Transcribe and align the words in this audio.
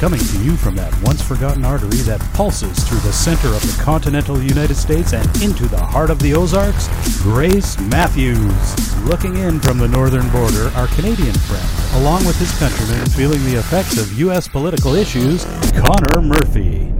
Coming 0.00 0.20
to 0.20 0.42
you 0.42 0.56
from 0.56 0.76
that 0.76 0.98
once 1.02 1.20
forgotten 1.20 1.62
artery 1.62 1.98
that 2.08 2.20
pulses 2.32 2.88
through 2.88 3.00
the 3.00 3.12
center 3.12 3.48
of 3.48 3.60
the 3.60 3.82
continental 3.82 4.42
United 4.42 4.76
States 4.76 5.12
and 5.12 5.26
into 5.42 5.66
the 5.66 5.76
heart 5.76 6.08
of 6.08 6.18
the 6.20 6.32
Ozarks, 6.32 6.88
Grace 7.18 7.78
Matthews. 7.78 9.04
Looking 9.04 9.36
in 9.36 9.60
from 9.60 9.76
the 9.76 9.88
northern 9.88 10.26
border, 10.30 10.68
our 10.74 10.86
Canadian 10.86 11.34
friend, 11.34 11.68
along 12.02 12.24
with 12.24 12.38
his 12.38 12.50
countrymen 12.58 13.04
feeling 13.10 13.44
the 13.44 13.58
effects 13.58 13.98
of 13.98 14.18
U.S. 14.20 14.48
political 14.48 14.94
issues, 14.94 15.44
Connor 15.76 16.22
Murphy. 16.22 16.90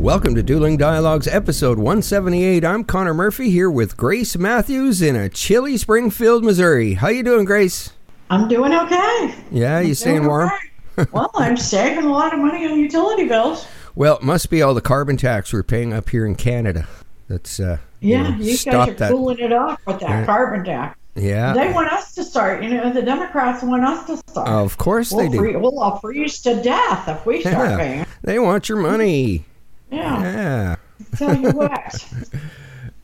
Welcome 0.00 0.34
to 0.34 0.42
Dueling 0.42 0.76
Dialogues, 0.76 1.28
episode 1.28 1.78
178. 1.78 2.64
I'm 2.64 2.82
Connor 2.82 3.14
Murphy 3.14 3.50
here 3.50 3.70
with 3.70 3.96
Grace 3.96 4.36
Matthews 4.36 5.00
in 5.00 5.14
a 5.14 5.28
chilly 5.28 5.76
Springfield, 5.76 6.42
Missouri. 6.42 6.94
How 6.94 7.10
you 7.10 7.22
doing, 7.22 7.44
Grace? 7.44 7.92
I'm 8.28 8.48
doing 8.48 8.72
okay. 8.72 9.36
Yeah, 9.52 9.78
I'm 9.78 9.86
you 9.86 9.94
staying 9.94 10.26
warm? 10.26 10.48
okay. 10.48 10.69
Well, 11.12 11.30
I'm 11.34 11.56
saving 11.56 12.04
a 12.04 12.10
lot 12.12 12.32
of 12.32 12.38
money 12.40 12.66
on 12.66 12.78
utility 12.78 13.26
bills. 13.28 13.66
Well, 13.94 14.16
it 14.16 14.22
must 14.22 14.50
be 14.50 14.62
all 14.62 14.74
the 14.74 14.80
carbon 14.80 15.16
tax 15.16 15.52
we're 15.52 15.62
paying 15.62 15.92
up 15.92 16.08
here 16.10 16.24
in 16.26 16.36
Canada. 16.36 16.86
That's 17.28 17.60
uh, 17.60 17.78
Yeah, 18.00 18.30
know, 18.30 18.36
you 18.38 18.56
guys 18.58 18.66
are 18.88 18.92
that. 18.94 19.10
cooling 19.10 19.38
it 19.38 19.52
off 19.52 19.80
with 19.86 20.00
that 20.00 20.08
Yeah. 20.08 20.26
carbon 20.26 20.64
tax. 20.64 20.96
Yeah, 21.16 21.52
They 21.52 21.72
want 21.72 21.88
us 21.92 22.14
to 22.14 22.24
start. 22.24 22.62
You 22.62 22.70
know, 22.70 22.92
the 22.92 23.02
Democrats 23.02 23.62
want 23.64 23.84
us 23.84 24.06
to 24.06 24.16
start. 24.30 24.48
of 24.48 24.78
course 24.78 25.10
we'll, 25.10 25.24
they 25.24 25.28
do. 25.28 25.38
free, 25.38 25.56
we'll 25.56 25.78
all 25.80 25.98
freeze 25.98 26.40
to 26.42 26.62
death 26.62 27.08
if 27.08 27.26
we 27.26 27.40
start 27.40 27.70
Yeah, 27.70 27.76
paying. 27.76 28.06
they 28.22 28.38
want 28.38 28.68
your 28.68 28.78
money. 28.78 29.44
Yeah, 29.90 30.22
Yeah, 30.22 30.76
tell 31.16 31.36
you 31.36 31.50
what. 31.50 32.04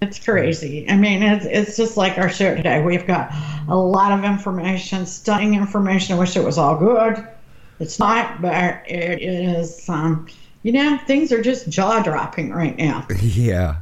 It's 0.03 0.23
crazy. 0.23 0.87
I 0.91 0.97
mean, 0.97 1.23
it's, 1.23 1.47
it's 1.47 1.77
just 1.79 1.97
like 1.97 2.19
our 2.19 2.29
show 2.29 2.55
today. 2.55 2.83
We've 2.83 3.07
got 3.07 3.33
a 3.67 3.75
lot 3.75 4.13
of 4.13 4.25
information, 4.25 5.07
stunning 5.07 5.55
information. 5.55 6.15
I 6.17 6.19
wish 6.19 6.37
it 6.37 6.45
was 6.45 6.59
all 6.59 6.77
good. 6.77 7.27
It's 7.79 7.99
not, 7.99 8.41
but 8.41 8.83
it 8.87 9.23
is, 9.23 9.89
um, 9.89 10.27
you 10.63 10.73
know, 10.73 10.99
things 11.07 11.31
are 11.33 11.43
just 11.43 11.69
jaw 11.69 12.03
dropping 12.03 12.51
right 12.51 12.77
now. 12.77 13.07
yeah. 13.21 13.77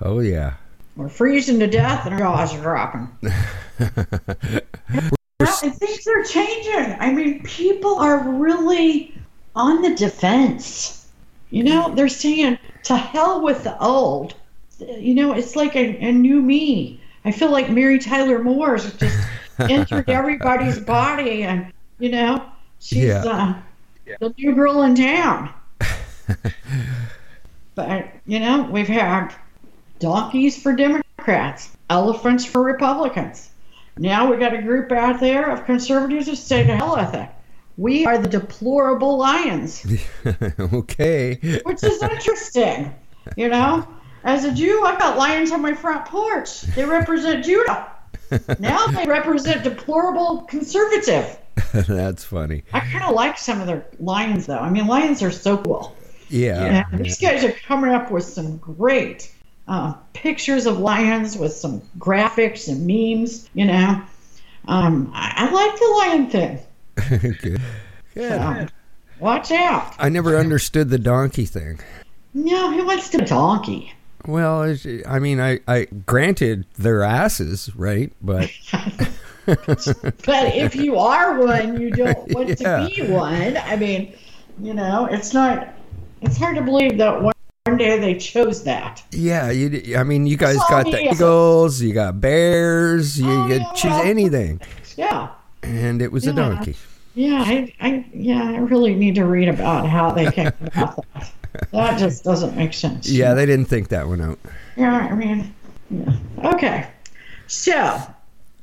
Oh 0.00 0.20
yeah. 0.20 0.54
We're 0.96 1.08
freezing 1.08 1.60
to 1.60 1.66
death 1.66 2.06
and 2.06 2.14
our 2.14 2.20
jaws 2.20 2.54
are 2.54 2.62
dropping. 2.62 3.08
Well, 5.40 5.58
and 5.62 5.74
things 5.74 6.06
are 6.06 6.22
changing. 6.24 6.96
I 7.00 7.12
mean, 7.12 7.42
people 7.44 7.98
are 7.98 8.18
really 8.18 9.14
on 9.56 9.80
the 9.80 9.94
defense. 9.94 11.08
You 11.48 11.64
know, 11.64 11.94
they're 11.94 12.10
saying, 12.10 12.58
to 12.84 12.96
hell 12.96 13.40
with 13.40 13.64
the 13.64 13.78
old. 13.82 14.34
You 14.78 15.14
know, 15.14 15.32
it's 15.32 15.56
like 15.56 15.74
a, 15.76 15.96
a 15.96 16.12
new 16.12 16.42
me. 16.42 17.00
I 17.24 17.32
feel 17.32 17.50
like 17.50 17.70
Mary 17.70 17.98
Tyler 17.98 18.42
Moore's 18.42 18.92
just 18.92 19.28
entered 19.58 20.10
everybody's 20.10 20.78
body, 20.78 21.42
and, 21.42 21.72
you 21.98 22.10
know, 22.10 22.44
she's 22.80 23.04
Yeah. 23.04 23.22
uh, 23.24 23.54
the 24.18 24.34
new 24.36 24.54
girl 24.54 24.82
in 24.82 24.96
town. 24.96 25.50
but, 27.74 28.08
you 28.26 28.40
know, 28.40 28.62
we've 28.70 28.88
had 28.88 29.32
donkeys 29.98 30.60
for 30.60 30.72
Democrats, 30.74 31.70
elephants 31.88 32.44
for 32.44 32.62
Republicans. 32.62 33.50
Now 33.96 34.30
we 34.30 34.36
got 34.38 34.54
a 34.54 34.62
group 34.62 34.90
out 34.92 35.20
there 35.20 35.50
of 35.50 35.64
conservatives 35.66 36.26
who 36.26 36.34
say 36.34 36.66
to 36.66 36.76
hell 36.76 36.96
with 36.96 37.14
it. 37.14 37.28
We 37.76 38.04
are 38.06 38.18
the 38.18 38.28
deplorable 38.28 39.16
lions, 39.18 39.86
okay. 40.58 41.60
which 41.64 41.82
is 41.82 42.02
interesting. 42.02 42.94
You 43.36 43.48
know, 43.48 43.86
as 44.24 44.44
a 44.44 44.52
Jew, 44.52 44.82
I've 44.84 44.98
got 44.98 45.16
lions 45.16 45.50
on 45.50 45.62
my 45.62 45.72
front 45.74 46.04
porch. 46.06 46.62
They 46.62 46.84
represent 46.84 47.44
Judah. 47.44 47.86
Now 48.60 48.86
they 48.86 49.06
represent 49.06 49.64
deplorable 49.64 50.42
conservative. 50.42 51.36
That's 51.86 52.24
funny. 52.24 52.64
I 52.72 52.80
kind 52.80 53.04
of 53.04 53.14
like 53.14 53.38
some 53.38 53.60
of 53.60 53.66
their 53.66 53.86
lions, 53.98 54.46
though. 54.46 54.58
I 54.58 54.70
mean, 54.70 54.86
lions 54.86 55.22
are 55.22 55.30
so 55.30 55.58
cool. 55.58 55.96
Yeah. 56.28 56.64
Yeah, 56.64 56.98
these 56.98 57.18
guys 57.18 57.44
are 57.44 57.52
coming 57.52 57.90
up 57.90 58.10
with 58.10 58.24
some 58.24 58.58
great 58.58 59.32
uh, 59.68 59.94
pictures 60.12 60.66
of 60.66 60.78
lions 60.78 61.36
with 61.36 61.52
some 61.52 61.82
graphics 61.98 62.68
and 62.68 62.86
memes. 62.86 63.48
You 63.54 63.66
know, 63.66 64.02
um, 64.66 65.10
I, 65.14 65.32
I 65.36 65.50
like 65.50 65.78
the 65.78 65.94
lion 65.98 66.30
thing. 66.30 67.38
Good. 67.40 67.60
Good. 68.14 68.32
Um, 68.32 68.68
watch 69.18 69.50
out! 69.50 69.94
I 69.98 70.08
never 70.08 70.36
understood 70.36 70.90
the 70.90 70.98
donkey 70.98 71.46
thing. 71.46 71.80
No, 72.34 72.72
who 72.72 72.86
wants 72.86 73.08
to 73.10 73.18
donkey? 73.18 73.92
Well, 74.26 74.76
I 75.06 75.18
mean, 75.18 75.40
I, 75.40 75.60
I 75.66 75.86
granted 76.06 76.66
their 76.76 77.02
asses, 77.02 77.74
right? 77.74 78.12
But 78.20 78.50
But 80.26 80.54
if 80.54 80.74
you 80.76 80.96
are 80.98 81.38
one, 81.40 81.80
you 81.80 81.90
don't 81.90 82.18
want 82.34 82.60
Yeah. 82.60 82.88
to 82.88 82.94
be 82.94 83.02
one. 83.10 83.56
I 83.56 83.76
mean, 83.76 84.14
you 84.62 84.74
know, 84.74 85.06
it's 85.06 85.32
not. 85.34 85.74
It's 86.22 86.36
hard 86.36 86.56
to 86.56 86.62
believe 86.62 86.98
that 86.98 87.22
one, 87.22 87.32
one 87.64 87.76
day 87.78 87.98
they 87.98 88.14
chose 88.16 88.62
that. 88.64 89.02
yeah, 89.10 89.50
you. 89.50 89.96
I 89.96 90.02
mean, 90.04 90.26
you 90.26 90.36
guys 90.36 90.56
That's 90.56 90.70
got 90.70 90.86
all 90.86 90.92
the 90.92 91.10
eagles, 91.12 91.80
you 91.80 91.94
got 91.94 92.20
bears, 92.20 93.18
you 93.18 93.30
Oh, 93.30 93.48
could 93.48 93.62
yeah, 93.62 93.72
choose 93.72 93.92
anything, 94.04 94.60
Yeah. 94.96 95.28
and 95.62 96.02
it 96.02 96.12
was 96.12 96.26
a 96.26 96.32
donkey. 96.34 96.76
Yeah, 97.14 97.42
I, 97.44 97.72
I, 97.80 98.06
yeah, 98.14 98.44
I 98.44 98.58
really 98.58 98.94
need 98.94 99.14
to 99.16 99.24
read 99.24 99.48
about 99.48 99.88
how 99.88 100.12
they 100.12 100.30
came 100.30 100.52
about 100.60 101.04
that. 101.14 101.32
That 101.72 101.98
just 101.98 102.22
doesn't 102.22 102.54
make 102.56 102.72
sense. 102.72 103.08
Yeah, 103.10 103.34
they 103.34 103.46
didn't 103.46 103.66
think 103.66 103.88
that 103.88 104.06
one 104.06 104.20
out. 104.20 104.38
Yeah, 104.76 105.08
I 105.10 105.14
mean, 105.14 105.52
yeah. 105.90 106.12
Okay. 106.52 106.86
So, 107.48 108.00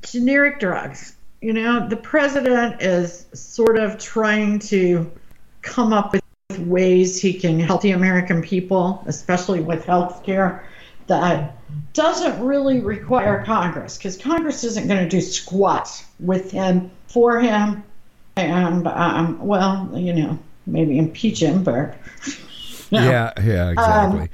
generic 0.01 0.59
drugs. 0.59 1.15
You 1.41 1.53
know, 1.53 1.87
the 1.87 1.97
president 1.97 2.81
is 2.81 3.25
sort 3.33 3.77
of 3.77 3.99
trying 3.99 4.59
to 4.59 5.11
come 5.61 5.93
up 5.93 6.13
with 6.13 6.23
ways 6.59 7.21
he 7.21 7.33
can 7.33 7.59
help 7.59 7.81
the 7.81 7.91
American 7.91 8.41
people, 8.41 9.03
especially 9.05 9.59
with 9.59 9.85
health 9.85 10.23
care, 10.23 10.67
that 11.07 11.55
doesn't 11.93 12.43
really 12.43 12.79
require 12.79 13.43
Congress, 13.43 13.97
because 13.97 14.17
Congress 14.17 14.63
isn't 14.63 14.87
going 14.87 15.03
to 15.03 15.09
do 15.09 15.21
squat 15.21 16.03
with 16.19 16.51
him, 16.51 16.91
for 17.07 17.39
him, 17.39 17.83
and, 18.35 18.87
um, 18.87 19.39
well, 19.45 19.89
you 19.93 20.13
know, 20.13 20.39
maybe 20.65 20.97
impeach 20.97 21.41
him, 21.41 21.63
but. 21.63 21.97
no. 22.91 23.03
Yeah, 23.03 23.31
yeah, 23.41 23.69
exactly. 23.69 24.29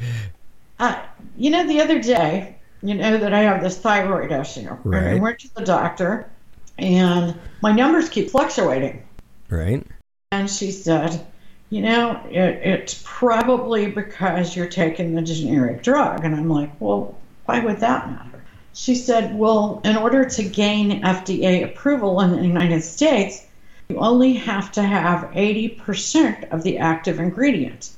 Uh, 0.79 1.01
you 1.37 1.51
know, 1.51 1.67
the 1.67 1.81
other 1.81 2.01
day, 2.01 2.55
you 2.83 2.95
know 2.95 3.17
that 3.17 3.33
I 3.33 3.39
have 3.41 3.61
this 3.63 3.77
thyroid 3.77 4.31
issue. 4.31 4.69
And 4.69 4.93
I 5.17 5.19
went 5.21 5.39
to 5.39 5.53
the 5.55 5.63
doctor, 5.65 6.29
and 6.77 7.35
my 7.61 7.71
numbers 7.71 8.09
keep 8.09 8.29
fluctuating. 8.29 9.03
right? 9.49 9.85
And 10.31 10.49
she 10.49 10.71
said, 10.71 11.25
you 11.69 11.81
know, 11.81 12.19
it, 12.29 12.59
it's 12.63 13.01
probably 13.05 13.89
because 13.91 14.55
you're 14.55 14.67
taking 14.67 15.15
the 15.15 15.21
generic 15.21 15.83
drug. 15.83 16.25
And 16.25 16.35
I'm 16.35 16.49
like, 16.49 16.71
well, 16.79 17.15
why 17.45 17.59
would 17.59 17.77
that 17.79 18.09
matter? 18.09 18.43
She 18.73 18.95
said, 18.95 19.35
well, 19.37 19.81
in 19.83 19.95
order 19.97 20.25
to 20.25 20.43
gain 20.43 21.03
FDA 21.03 21.63
approval 21.63 22.19
in 22.21 22.31
the 22.31 22.41
United 22.41 22.81
States, 22.81 23.45
you 23.89 23.97
only 23.99 24.33
have 24.33 24.71
to 24.73 24.81
have 24.81 25.29
80% 25.31 26.49
of 26.51 26.63
the 26.63 26.79
active 26.79 27.19
ingredient. 27.19 27.91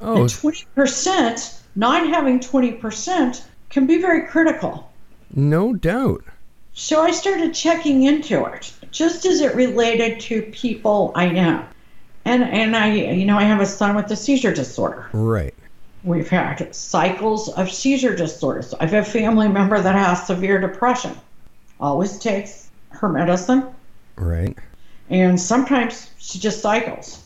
Oh, 0.00 0.22
And 0.22 0.28
20%, 0.28 1.60
not 1.76 2.08
having 2.08 2.40
20%, 2.40 3.42
can 3.70 3.86
be 3.86 3.98
very 4.00 4.26
critical. 4.26 4.90
no 5.34 5.72
doubt. 5.74 6.24
So 6.74 7.02
I 7.02 7.10
started 7.10 7.52
checking 7.54 8.04
into 8.04 8.44
it, 8.44 8.72
just 8.92 9.24
as 9.26 9.40
it 9.40 9.54
related 9.56 10.20
to 10.20 10.42
people 10.42 11.10
I 11.16 11.28
know. 11.28 11.64
And, 12.24 12.44
and 12.44 12.76
I, 12.76 12.92
you 12.94 13.24
know, 13.26 13.36
I 13.36 13.42
have 13.42 13.60
a 13.60 13.66
son 13.66 13.96
with 13.96 14.08
a 14.12 14.16
seizure 14.16 14.54
disorder. 14.54 15.08
Right. 15.12 15.54
We've 16.04 16.28
had 16.28 16.72
cycles 16.74 17.48
of 17.48 17.70
seizure 17.72 18.14
disorders. 18.14 18.74
I 18.74 18.86
have 18.86 19.06
a 19.06 19.10
family 19.10 19.48
member 19.48 19.80
that 19.80 19.94
has 19.96 20.24
severe 20.26 20.60
depression, 20.60 21.18
always 21.80 22.18
takes 22.20 22.70
her 22.90 23.08
medicine, 23.08 23.66
Right. 24.16 24.56
and 25.10 25.40
sometimes 25.40 26.10
she 26.18 26.38
just 26.38 26.62
cycles. 26.62 27.24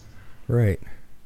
Right. 0.48 0.80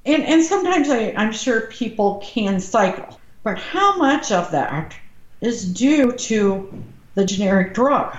And, 0.04 0.24
and 0.24 0.42
sometimes 0.42 0.88
I, 0.90 1.12
I'm 1.16 1.32
sure 1.32 1.62
people 1.68 2.20
can 2.24 2.58
cycle, 2.60 3.20
but 3.44 3.56
how 3.58 3.96
much 3.98 4.32
of 4.32 4.50
that 4.50 4.96
is 5.46 5.64
due 5.64 6.12
to 6.12 6.84
the 7.14 7.24
generic 7.24 7.74
drug? 7.74 8.16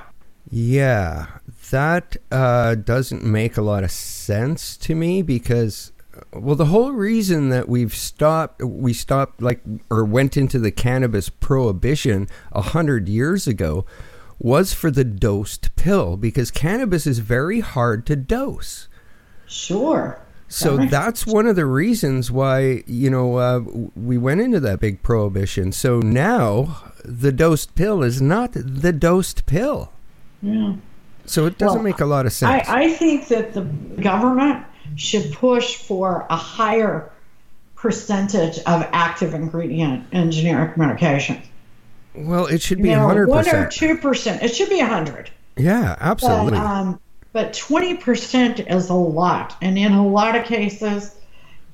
Yeah, 0.49 1.27
that 1.71 2.15
uh, 2.31 2.75
doesn't 2.75 3.23
make 3.23 3.57
a 3.57 3.61
lot 3.61 3.83
of 3.83 3.91
sense 3.91 4.77
to 4.77 4.95
me 4.95 5.21
because, 5.21 5.91
well, 6.33 6.55
the 6.55 6.65
whole 6.65 6.91
reason 6.91 7.49
that 7.49 7.67
we've 7.67 7.93
stopped, 7.93 8.63
we 8.63 8.93
stopped 8.93 9.41
like 9.41 9.61
or 9.89 10.05
went 10.05 10.37
into 10.37 10.57
the 10.57 10.71
cannabis 10.71 11.29
prohibition 11.29 12.27
a 12.53 12.61
hundred 12.61 13.09
years 13.09 13.47
ago, 13.47 13.85
was 14.39 14.73
for 14.73 14.89
the 14.89 15.03
dosed 15.03 15.75
pill 15.75 16.15
because 16.15 16.51
cannabis 16.51 17.05
is 17.05 17.19
very 17.19 17.59
hard 17.59 18.05
to 18.05 18.15
dose. 18.15 18.87
Sure. 19.47 20.21
So 20.49 20.77
that's 20.77 21.25
one 21.27 21.45
of 21.45 21.55
the 21.55 21.65
reasons 21.65 22.31
why 22.31 22.83
you 22.87 23.09
know 23.09 23.35
uh, 23.37 23.59
we 23.95 24.17
went 24.17 24.41
into 24.41 24.59
that 24.61 24.79
big 24.79 25.03
prohibition. 25.03 25.71
So 25.71 25.99
now 25.99 26.91
the 27.03 27.31
dosed 27.31 27.75
pill 27.75 28.01
is 28.03 28.21
not 28.21 28.53
the 28.53 28.93
dosed 28.93 29.45
pill. 29.45 29.91
Yeah. 30.41 30.75
So 31.25 31.45
it 31.45 31.57
doesn't 31.57 31.79
Well, 31.79 31.83
make 31.83 31.99
a 31.99 32.05
lot 32.05 32.25
of 32.25 32.31
sense. 32.31 32.69
I 32.69 32.89
think 32.93 33.27
that 33.27 33.53
the 33.53 33.63
government 34.01 34.65
should 34.95 35.33
push 35.33 35.75
for 35.75 36.25
a 36.29 36.37
higher 36.37 37.11
percentage 37.75 38.57
of 38.59 38.87
active 38.93 39.33
ingredient 39.33 40.05
in 40.13 40.31
generic 40.31 40.77
medication. 40.77 41.41
Well, 42.15 42.47
it 42.47 42.61
should 42.61 42.81
be 42.81 42.89
You 42.89 42.95
know, 42.95 43.07
One 43.07 43.47
or 43.47 43.67
two 43.69 43.97
percent. 43.97 44.41
It 44.41 44.55
should 44.55 44.69
be 44.69 44.79
a 44.79 44.85
hundred. 44.85 45.29
Yeah, 45.57 45.95
But 45.99 46.05
absolutely. 46.05 46.57
um, 46.59 46.99
but 47.37 47.53
twenty 47.53 47.93
percent 47.95 48.59
is 48.61 48.89
a 48.89 48.95
lot, 48.95 49.55
and 49.61 49.77
in 49.77 49.91
a 49.91 50.03
lot 50.07 50.35
of 50.35 50.43
cases, 50.45 51.13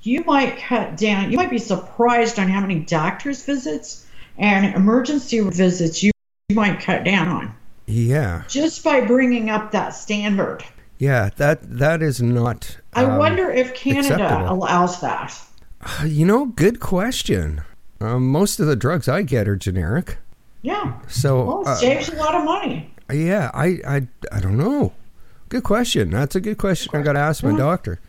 you 0.02 0.22
might 0.26 0.58
cut 0.58 0.98
down. 0.98 1.32
You 1.32 1.38
might 1.38 1.50
be 1.50 1.58
surprised 1.58 2.38
on 2.38 2.50
how 2.50 2.60
many 2.60 2.80
doctor's 2.80 3.46
visits 3.46 4.06
and 4.38 4.76
emergency 4.76 5.40
visits 5.40 6.04
you, 6.04 6.12
you 6.50 6.56
might 6.58 6.82
cut 6.82 7.06
down 7.06 7.30
on 7.30 7.56
yeah, 7.86 8.44
just 8.50 8.84
by 8.84 9.00
bringing 9.06 9.50
up 9.50 9.72
that 9.72 9.92
standard. 9.92 10.66
yeah. 10.98 11.30
That 11.38 11.60
that 11.80 12.02
is 12.02 12.22
not. 12.22 12.76
I 12.94 13.06
um, 13.06 13.18
wonder 13.18 13.50
if 13.50 13.74
Canada 13.74 14.16
acceptable. 14.16 14.54
allows 14.56 15.00
that. 15.00 15.34
You 16.06 16.26
know, 16.26 16.48
good 16.48 16.82
question. 16.82 17.62
Um, 18.02 18.28
most 18.28 18.60
of 18.60 18.68
the 18.68 18.76
drugs 18.76 19.08
I 19.08 19.22
get 19.22 19.48
are 19.48 19.56
generic, 19.56 20.18
Yeah. 20.62 21.00
so 21.08 21.46
Well, 21.46 21.62
it 21.62 21.68
uh, 21.68 21.76
saves 21.76 22.10
a 22.10 22.16
lot 22.18 22.36
of 22.36 22.44
money. 22.44 22.94
yeah, 23.10 23.50
I, 23.54 23.80
I 23.88 24.08
I 24.30 24.40
don't 24.42 24.58
know. 24.58 24.92
Good 25.54 25.62
question. 25.62 26.10
That's 26.10 26.36
a 26.36 26.42
good 26.42 26.58
question. 26.58 26.90
I 26.96 27.04
got 27.04 27.14
to 27.14 27.20
ask 27.20 27.44
my 27.44 27.56
doctor. 27.56 28.00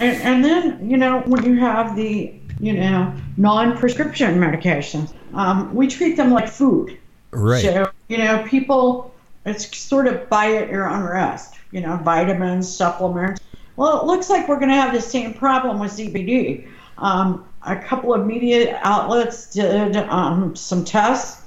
And, 0.00 0.20
and 0.22 0.44
then, 0.44 0.90
you 0.90 0.96
know, 0.96 1.20
when 1.20 1.44
you 1.44 1.56
have 1.60 1.94
the, 1.94 2.34
you 2.58 2.72
know, 2.72 3.14
non 3.36 3.78
prescription 3.78 4.40
medications, 4.40 5.12
um, 5.32 5.72
we 5.72 5.86
treat 5.86 6.16
them 6.16 6.32
like 6.32 6.48
food. 6.48 6.98
Right. 7.30 7.62
So, 7.62 7.88
you 8.08 8.18
know, 8.18 8.42
people, 8.44 9.14
it's 9.46 9.78
sort 9.78 10.08
of 10.08 10.28
buy 10.28 10.52
at 10.54 10.68
your 10.68 10.90
own 10.90 11.04
risk, 11.04 11.54
you 11.70 11.80
know, 11.80 11.96
vitamins, 11.98 12.68
supplements. 12.76 13.40
Well, 13.76 14.00
it 14.00 14.06
looks 14.06 14.28
like 14.28 14.48
we're 14.48 14.58
going 14.58 14.70
to 14.70 14.74
have 14.74 14.92
the 14.92 15.00
same 15.00 15.32
problem 15.34 15.78
with 15.78 15.92
CBD. 15.92 16.66
Um, 16.98 17.46
a 17.62 17.76
couple 17.76 18.12
of 18.12 18.26
media 18.26 18.80
outlets 18.82 19.52
did 19.52 19.94
um, 19.96 20.56
some 20.56 20.84
tests, 20.84 21.46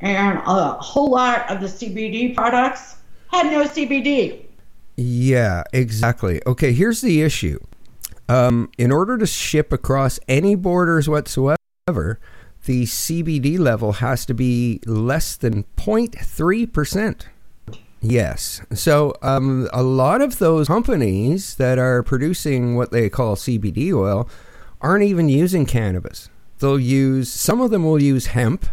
and 0.00 0.38
a 0.38 0.72
whole 0.80 1.12
lot 1.12 1.48
of 1.48 1.60
the 1.60 1.68
CBD 1.68 2.34
products 2.34 2.96
had 3.28 3.52
no 3.52 3.64
CBD. 3.66 4.46
Yeah, 5.02 5.62
exactly. 5.72 6.42
Okay, 6.46 6.74
here's 6.74 7.00
the 7.00 7.22
issue. 7.22 7.58
Um, 8.28 8.70
in 8.76 8.92
order 8.92 9.16
to 9.16 9.24
ship 9.24 9.72
across 9.72 10.20
any 10.28 10.54
borders 10.54 11.08
whatsoever, 11.08 12.20
the 12.66 12.82
CBD 12.82 13.58
level 13.58 13.92
has 13.92 14.26
to 14.26 14.34
be 14.34 14.78
less 14.84 15.38
than 15.38 15.64
0.3%. 15.78 17.22
Yes. 18.02 18.60
So 18.74 19.14
um, 19.22 19.70
a 19.72 19.82
lot 19.82 20.20
of 20.20 20.38
those 20.38 20.68
companies 20.68 21.54
that 21.54 21.78
are 21.78 22.02
producing 22.02 22.76
what 22.76 22.92
they 22.92 23.08
call 23.08 23.36
CBD 23.36 23.94
oil 23.94 24.28
aren't 24.82 25.04
even 25.04 25.30
using 25.30 25.64
cannabis. 25.64 26.28
They'll 26.58 26.78
use, 26.78 27.32
some 27.32 27.62
of 27.62 27.70
them 27.70 27.84
will 27.84 28.02
use 28.02 28.26
hemp. 28.26 28.66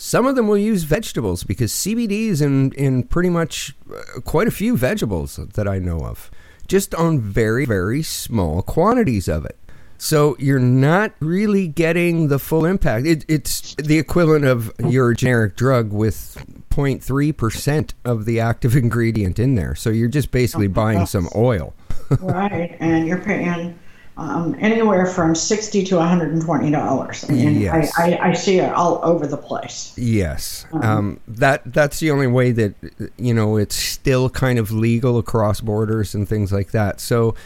Some 0.00 0.26
of 0.26 0.36
them 0.36 0.46
will 0.46 0.56
use 0.56 0.84
vegetables 0.84 1.42
because 1.42 1.72
CBD 1.72 2.28
is 2.28 2.40
in, 2.40 2.70
in 2.74 3.02
pretty 3.02 3.30
much 3.30 3.74
uh, 3.92 4.20
quite 4.20 4.46
a 4.46 4.52
few 4.52 4.76
vegetables 4.76 5.40
that 5.54 5.66
I 5.66 5.80
know 5.80 5.98
of, 6.06 6.30
just 6.68 6.94
on 6.94 7.18
very, 7.20 7.64
very 7.64 8.04
small 8.04 8.62
quantities 8.62 9.26
of 9.26 9.44
it. 9.44 9.58
So 9.98 10.36
you're 10.38 10.60
not 10.60 11.14
really 11.18 11.66
getting 11.66 12.28
the 12.28 12.38
full 12.38 12.64
impact. 12.64 13.08
It, 13.08 13.24
it's 13.26 13.74
the 13.74 13.98
equivalent 13.98 14.44
of 14.44 14.70
your 14.78 15.14
generic 15.14 15.56
drug 15.56 15.92
with 15.92 16.46
0.3% 16.70 17.90
of 18.04 18.24
the 18.24 18.38
active 18.38 18.76
ingredient 18.76 19.40
in 19.40 19.56
there. 19.56 19.74
So 19.74 19.90
you're 19.90 20.08
just 20.08 20.30
basically 20.30 20.68
buying 20.68 21.06
some 21.06 21.28
oil. 21.34 21.74
right, 22.20 22.76
and 22.78 23.08
you're 23.08 23.18
paying 23.18 23.76
um, 24.18 24.56
anywhere 24.58 25.06
from 25.06 25.34
sixty 25.34 25.84
to 25.84 25.96
one 25.96 26.08
hundred 26.08 26.32
and 26.32 26.42
twenty 26.42 26.70
dollars. 26.70 27.24
I 27.28 27.32
mean, 27.32 27.60
Yes. 27.60 27.96
I, 27.96 28.12
I, 28.12 28.28
I 28.30 28.32
see 28.34 28.58
it 28.58 28.72
all 28.72 29.00
over 29.04 29.26
the 29.26 29.36
place. 29.36 29.94
Yes, 29.96 30.66
um, 30.72 31.20
that 31.28 31.62
that's 31.72 32.00
the 32.00 32.10
only 32.10 32.26
way 32.26 32.50
that 32.50 32.74
you 33.16 33.32
know 33.32 33.56
it's 33.56 33.76
still 33.76 34.28
kind 34.28 34.58
of 34.58 34.72
legal 34.72 35.18
across 35.18 35.60
borders 35.60 36.14
and 36.14 36.28
things 36.28 36.52
like 36.52 36.72
that. 36.72 37.00
So 37.00 37.36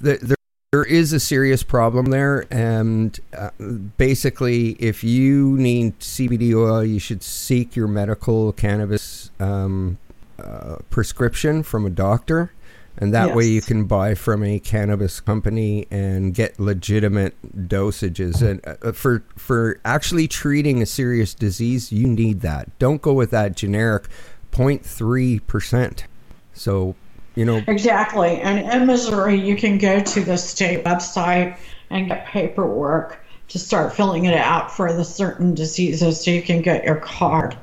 the, 0.00 0.18
there 0.22 0.36
there 0.70 0.84
is 0.84 1.12
a 1.12 1.20
serious 1.20 1.62
problem 1.62 2.06
there, 2.06 2.46
and 2.50 3.18
uh, 3.36 3.50
basically, 3.96 4.70
if 4.80 5.04
you 5.04 5.56
need 5.56 5.98
CBD 6.00 6.52
oil, 6.54 6.84
you 6.84 6.98
should 6.98 7.22
seek 7.22 7.76
your 7.76 7.86
medical 7.86 8.52
cannabis 8.52 9.30
um, 9.38 9.98
uh, 10.38 10.76
prescription 10.90 11.62
from 11.62 11.86
a 11.86 11.90
doctor. 11.90 12.52
And 12.96 13.12
that 13.12 13.34
way 13.34 13.46
you 13.46 13.60
can 13.60 13.84
buy 13.84 14.14
from 14.14 14.44
a 14.44 14.60
cannabis 14.60 15.20
company 15.20 15.86
and 15.90 16.32
get 16.32 16.60
legitimate 16.60 17.34
dosages. 17.68 18.40
And 18.40 18.60
uh, 18.64 18.92
for 18.92 19.24
for 19.36 19.80
actually 19.84 20.28
treating 20.28 20.80
a 20.80 20.86
serious 20.86 21.34
disease, 21.34 21.90
you 21.90 22.06
need 22.06 22.40
that. 22.42 22.78
Don't 22.78 23.02
go 23.02 23.12
with 23.12 23.30
that 23.30 23.56
generic 23.56 24.04
0.3 24.52 25.44
percent. 25.46 26.04
So, 26.52 26.94
you 27.34 27.44
know, 27.44 27.62
Exactly, 27.66 28.40
and 28.40 28.60
in 28.70 28.86
Missouri, 28.86 29.40
you 29.40 29.56
can 29.56 29.78
go 29.78 30.00
to 30.00 30.20
the 30.20 30.36
state 30.36 30.84
website 30.84 31.58
and 31.90 32.08
get 32.08 32.26
paperwork 32.26 33.24
to 33.48 33.58
start 33.58 33.94
filling 33.94 34.24
it 34.24 34.36
out 34.36 34.70
for 34.70 34.92
the 34.92 35.04
certain 35.04 35.52
diseases, 35.54 36.24
so 36.24 36.30
you 36.30 36.42
can 36.42 36.62
get 36.62 36.84
your 36.84 36.96
card. 36.96 37.56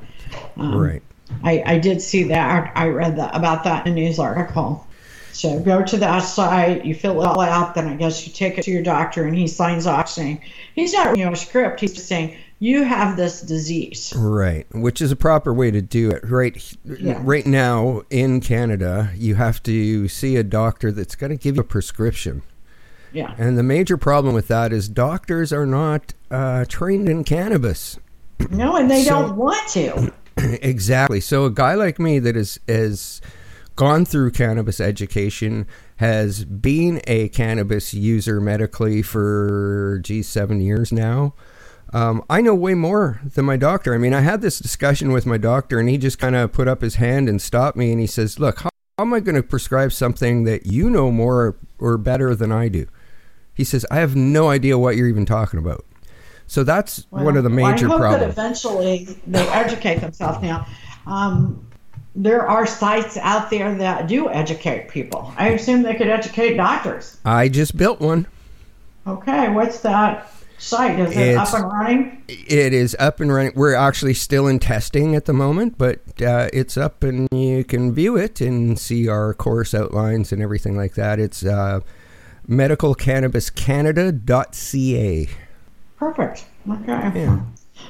Um, 0.56 0.76
right. 0.76 1.02
I, 1.42 1.62
I 1.64 1.78
did 1.78 2.02
see 2.02 2.24
that. 2.24 2.72
I 2.76 2.88
read 2.88 3.16
that 3.16 3.34
about 3.34 3.64
that 3.64 3.86
in 3.86 3.92
a 3.92 3.96
news 3.96 4.18
article. 4.18 4.86
So 5.32 5.58
go 5.60 5.82
to 5.82 5.96
that 5.98 6.20
site, 6.20 6.84
you 6.84 6.94
fill 6.94 7.22
it 7.22 7.26
all 7.26 7.40
out, 7.40 7.74
then 7.74 7.88
I 7.88 7.94
guess 7.96 8.26
you 8.26 8.32
take 8.32 8.58
it 8.58 8.62
to 8.64 8.70
your 8.70 8.82
doctor 8.82 9.24
and 9.24 9.34
he 9.34 9.48
signs 9.48 9.86
off 9.86 10.08
saying, 10.08 10.40
he's 10.74 10.92
not 10.92 11.10
reading 11.10 11.32
a 11.32 11.36
script, 11.36 11.80
he's 11.80 11.92
just 11.94 12.06
saying, 12.08 12.36
you 12.58 12.84
have 12.84 13.16
this 13.16 13.40
disease. 13.40 14.12
Right, 14.16 14.66
which 14.72 15.00
is 15.02 15.10
a 15.10 15.16
proper 15.16 15.52
way 15.52 15.70
to 15.72 15.82
do 15.82 16.10
it. 16.10 16.22
Right, 16.28 16.76
Yeah. 16.84 17.18
right 17.24 17.44
now 17.46 18.02
in 18.10 18.40
Canada, 18.40 19.10
you 19.16 19.34
have 19.34 19.62
to 19.64 20.06
see 20.06 20.36
a 20.36 20.44
doctor 20.44 20.92
that's 20.92 21.16
going 21.16 21.30
to 21.30 21.36
give 21.36 21.56
you 21.56 21.62
a 21.62 21.64
prescription. 21.64 22.42
Yeah. 23.12 23.34
And 23.36 23.58
the 23.58 23.62
major 23.62 23.96
problem 23.96 24.34
with 24.34 24.48
that 24.48 24.72
is 24.72 24.88
doctors 24.88 25.52
are 25.52 25.66
not 25.66 26.14
uh, 26.30 26.64
trained 26.68 27.08
in 27.08 27.24
cannabis. 27.24 27.98
No, 28.50 28.76
and 28.76 28.90
they 28.90 29.02
So- 29.02 29.10
don't 29.22 29.36
want 29.36 29.68
to. 29.70 30.12
exactly. 30.62 31.20
So 31.20 31.44
a 31.46 31.50
guy 31.50 31.74
like 31.74 31.98
me 31.98 32.18
that 32.20 32.36
is 32.36 32.58
has 32.68 33.20
gone 33.76 34.04
through 34.04 34.30
cannabis 34.32 34.80
education 34.80 35.66
has 35.96 36.44
been 36.44 37.00
a 37.06 37.28
cannabis 37.28 37.94
user 37.94 38.40
medically 38.40 39.02
for 39.02 40.00
geez 40.02 40.28
seven 40.28 40.60
years 40.60 40.92
now. 40.92 41.34
Um, 41.92 42.24
I 42.30 42.40
know 42.40 42.54
way 42.54 42.74
more 42.74 43.20
than 43.34 43.44
my 43.44 43.56
doctor. 43.56 43.94
I 43.94 43.98
mean, 43.98 44.14
I 44.14 44.20
had 44.20 44.40
this 44.40 44.58
discussion 44.58 45.12
with 45.12 45.26
my 45.26 45.36
doctor, 45.36 45.78
and 45.78 45.88
he 45.88 45.98
just 45.98 46.18
kind 46.18 46.34
of 46.34 46.50
put 46.52 46.66
up 46.66 46.80
his 46.80 46.94
hand 46.94 47.28
and 47.28 47.40
stopped 47.40 47.76
me, 47.76 47.92
and 47.92 48.00
he 48.00 48.06
says, 48.06 48.38
"Look, 48.38 48.60
how, 48.60 48.70
how 48.96 49.04
am 49.04 49.12
I 49.12 49.20
going 49.20 49.34
to 49.34 49.42
prescribe 49.42 49.92
something 49.92 50.44
that 50.44 50.64
you 50.66 50.88
know 50.88 51.10
more 51.10 51.56
or 51.78 51.98
better 51.98 52.34
than 52.34 52.50
I 52.50 52.68
do?" 52.68 52.86
He 53.52 53.62
says, 53.64 53.84
"I 53.90 53.96
have 53.96 54.16
no 54.16 54.48
idea 54.48 54.78
what 54.78 54.96
you're 54.96 55.08
even 55.08 55.26
talking 55.26 55.58
about." 55.58 55.84
So 56.46 56.64
that's 56.64 57.06
one 57.10 57.36
of 57.36 57.44
the 57.44 57.50
Well, 57.50 57.70
major 57.72 57.86
I 57.86 57.90
hope 57.90 58.00
that 58.00 58.06
problems. 58.08 58.32
eventually 58.32 59.08
they 59.26 59.46
educate 59.48 60.00
themselves. 60.00 60.42
Now, 60.42 60.66
um, 61.06 61.66
there 62.14 62.48
are 62.48 62.66
sites 62.66 63.16
out 63.16 63.50
there 63.50 63.74
that 63.76 64.06
do 64.06 64.28
educate 64.28 64.88
people. 64.88 65.32
I 65.36 65.48
assume 65.50 65.82
they 65.82 65.94
could 65.94 66.08
educate 66.08 66.56
doctors. 66.56 67.16
I 67.24 67.48
just 67.48 67.76
built 67.76 68.00
one. 68.00 68.26
Okay, 69.06 69.48
what's 69.50 69.80
that 69.80 70.30
site? 70.58 70.98
Is 71.00 71.10
it 71.10 71.16
It's- 71.18 71.52
up 71.54 71.60
and 71.60 71.72
running? 71.72 72.22
It 72.28 72.72
is 72.72 72.94
up 73.00 73.20
and 73.20 73.32
running. 73.32 73.52
We're 73.56 73.74
actually 73.74 74.14
still 74.14 74.46
in 74.46 74.58
testing 74.58 75.16
at 75.16 75.24
the 75.24 75.32
moment, 75.32 75.76
but 75.78 76.00
uh, 76.22 76.48
it's 76.52 76.76
up 76.76 77.02
and 77.02 77.28
you 77.32 77.64
can 77.64 77.92
view 77.92 78.16
it 78.16 78.40
and 78.40 78.78
see 78.78 79.08
our 79.08 79.34
course 79.34 79.74
outlines 79.74 80.32
and 80.32 80.40
everything 80.42 80.76
like 80.76 80.94
that. 80.94 81.18
It's 81.18 81.44
uh, 81.44 81.80
medicalcannabiscanada.ca. 82.48 85.28
Perfect. 85.98 86.44
Okay. 86.68 87.10
Yeah. 87.14 87.40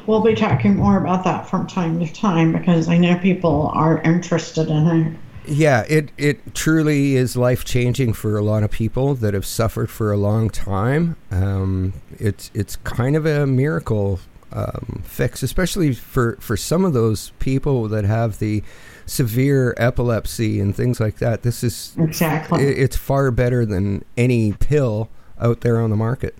We'll 0.06 0.22
be 0.22 0.34
talking 0.34 0.76
more 0.76 0.98
about 0.98 1.24
that 1.24 1.48
from 1.48 1.66
time 1.66 2.00
to 2.00 2.12
time 2.12 2.52
because 2.52 2.88
I 2.88 2.98
know 2.98 3.18
people 3.18 3.70
are 3.74 4.00
interested 4.02 4.68
in 4.68 4.86
it. 4.86 5.18
Yeah, 5.44 5.84
it, 5.88 6.10
it 6.16 6.54
truly 6.54 7.16
is 7.16 7.36
life 7.36 7.64
changing 7.64 8.12
for 8.12 8.36
a 8.36 8.42
lot 8.42 8.62
of 8.62 8.70
people 8.70 9.14
that 9.16 9.34
have 9.34 9.44
suffered 9.44 9.90
for 9.90 10.12
a 10.12 10.16
long 10.16 10.50
time. 10.50 11.16
Um, 11.32 11.94
it's 12.18 12.50
it's 12.54 12.76
kind 12.76 13.16
of 13.16 13.26
a 13.26 13.44
miracle 13.46 14.20
um, 14.52 15.02
fix, 15.04 15.42
especially 15.42 15.94
for, 15.94 16.36
for 16.40 16.56
some 16.56 16.84
of 16.84 16.92
those 16.92 17.30
people 17.38 17.88
that 17.88 18.04
have 18.04 18.38
the 18.38 18.62
severe 19.06 19.74
epilepsy 19.78 20.60
and 20.60 20.76
things 20.76 21.00
like 21.00 21.16
that. 21.16 21.42
This 21.42 21.64
is 21.64 21.94
Exactly. 21.98 22.62
it, 22.62 22.78
it's 22.78 22.96
far 22.96 23.30
better 23.30 23.64
than 23.66 24.04
any 24.16 24.52
pill 24.52 25.08
out 25.40 25.62
there 25.62 25.80
on 25.80 25.90
the 25.90 25.96
market. 25.96 26.36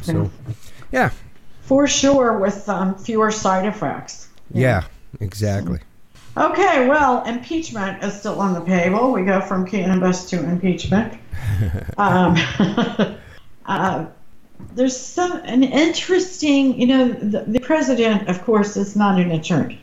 So, 0.00 0.30
yeah, 0.90 1.10
For 1.62 1.86
sure, 1.86 2.38
with 2.38 2.68
um, 2.68 2.96
fewer 2.96 3.30
side 3.30 3.66
effects. 3.66 4.28
yeah, 4.52 4.84
exactly. 5.20 5.80
Okay, 6.36 6.88
well, 6.88 7.24
impeachment 7.24 8.02
is 8.02 8.18
still 8.18 8.40
on 8.40 8.54
the 8.54 8.64
table. 8.64 9.12
We 9.12 9.24
go 9.24 9.40
from 9.40 9.66
cannabis 9.66 10.30
to 10.30 10.42
impeachment. 10.42 11.12
um, 11.98 12.36
uh, 13.66 14.06
there's 14.74 14.96
some 14.96 15.32
an 15.44 15.62
interesting, 15.62 16.80
you 16.80 16.86
know, 16.86 17.08
the, 17.08 17.44
the 17.46 17.60
president, 17.60 18.28
of 18.28 18.42
course, 18.44 18.76
is 18.76 18.96
not 18.96 19.20
an 19.20 19.30
attorney. 19.30 19.80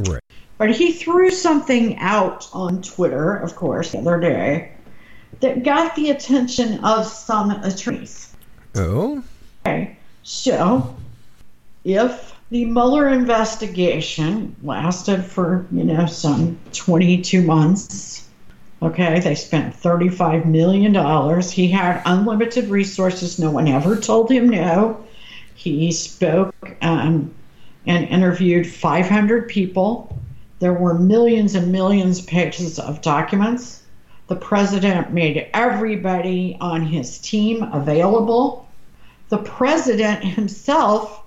Right. 0.00 0.22
But 0.58 0.74
he 0.74 0.92
threw 0.92 1.30
something 1.30 1.96
out 1.98 2.48
on 2.52 2.82
Twitter, 2.82 3.36
of 3.36 3.54
course, 3.54 3.92
the 3.92 3.98
other 3.98 4.18
day 4.20 4.72
that 5.40 5.62
got 5.62 5.94
the 5.96 6.10
attention 6.10 6.84
of 6.84 7.06
some 7.06 7.50
attorneys. 7.50 8.34
Oh. 8.74 9.22
Okay, 9.64 9.96
so 10.22 10.94
if 11.84 12.34
the 12.50 12.64
Mueller 12.66 13.08
investigation 13.08 14.54
lasted 14.62 15.24
for, 15.24 15.66
you 15.72 15.84
know, 15.84 16.06
some 16.06 16.58
22 16.72 17.42
months, 17.42 18.28
okay, 18.80 19.20
they 19.20 19.34
spent 19.34 19.74
$35 19.74 20.44
million. 20.44 21.40
He 21.42 21.68
had 21.68 22.02
unlimited 22.04 22.68
resources. 22.68 23.38
No 23.38 23.50
one 23.50 23.68
ever 23.68 23.96
told 23.96 24.30
him 24.30 24.50
no. 24.50 25.02
He 25.54 25.92
spoke 25.92 26.54
um, 26.82 27.34
and 27.86 28.08
interviewed 28.08 28.66
500 28.66 29.48
people. 29.48 30.18
There 30.58 30.72
were 30.72 30.94
millions 30.94 31.54
and 31.54 31.72
millions 31.72 32.20
of 32.20 32.26
pages 32.26 32.78
of 32.78 33.02
documents. 33.02 33.82
The 34.28 34.36
president 34.36 35.12
made 35.12 35.48
everybody 35.52 36.56
on 36.60 36.86
his 36.86 37.18
team 37.18 37.62
available. 37.72 38.68
The 39.30 39.38
president 39.38 40.24
himself 40.24 41.21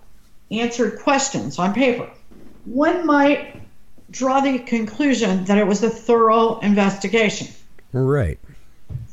answered 0.51 0.99
questions 0.99 1.59
on 1.59 1.73
paper. 1.73 2.09
One 2.65 3.05
might 3.05 3.61
draw 4.11 4.39
the 4.39 4.59
conclusion 4.59 5.45
that 5.45 5.57
it 5.57 5.67
was 5.67 5.83
a 5.83 5.89
thorough 5.89 6.59
investigation. 6.59 7.47
Right. 7.91 8.39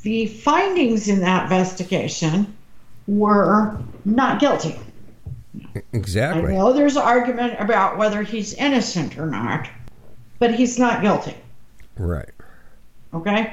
The 0.02 0.26
findings 0.26 1.08
in 1.08 1.20
that 1.20 1.44
investigation 1.44 2.54
were 3.06 3.78
not 4.04 4.40
guilty. 4.40 4.78
Exactly. 5.92 6.52
I 6.52 6.56
know 6.56 6.72
there's 6.72 6.96
argument 6.96 7.56
about 7.58 7.98
whether 7.98 8.22
he's 8.22 8.54
innocent 8.54 9.18
or 9.18 9.26
not, 9.26 9.68
but 10.38 10.54
he's 10.54 10.78
not 10.78 11.02
guilty. 11.02 11.36
Right. 11.96 12.30
Okay? 13.12 13.52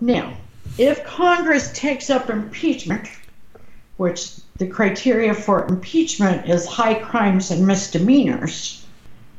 Now, 0.00 0.36
if 0.78 1.04
Congress 1.04 1.72
takes 1.72 2.10
up 2.10 2.30
impeachment, 2.30 3.08
which 3.96 4.36
the 4.56 4.66
criteria 4.66 5.34
for 5.34 5.66
impeachment 5.66 6.48
is 6.48 6.66
high 6.66 6.94
crimes 6.94 7.50
and 7.50 7.66
misdemeanors, 7.66 8.84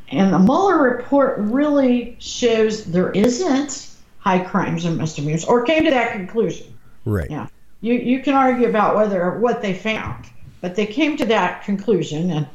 and 0.10 0.34
the 0.34 0.40
Mueller 0.40 0.82
report 0.82 1.38
really 1.40 2.16
shows 2.20 2.86
there 2.86 3.12
isn't 3.12 3.90
high 4.20 4.40
crimes 4.40 4.86
and 4.86 4.98
misdemeanors, 4.98 5.46
or 5.46 5.64
came 5.64 5.84
to 5.84 5.92
that 5.92 6.14
conclusion. 6.14 6.68
Right. 7.06 7.30
Yeah. 7.30 7.48
You, 7.82 7.94
you 7.94 8.22
can 8.22 8.34
argue 8.34 8.68
about 8.68 8.96
whether 8.96 9.38
what 9.40 9.62
they 9.62 9.74
found, 9.74 10.26
but 10.62 10.76
they 10.76 10.86
came 10.86 11.18
to 11.18 11.26
that 11.28 11.64
conclusion, 11.64 12.32
and 12.32 12.48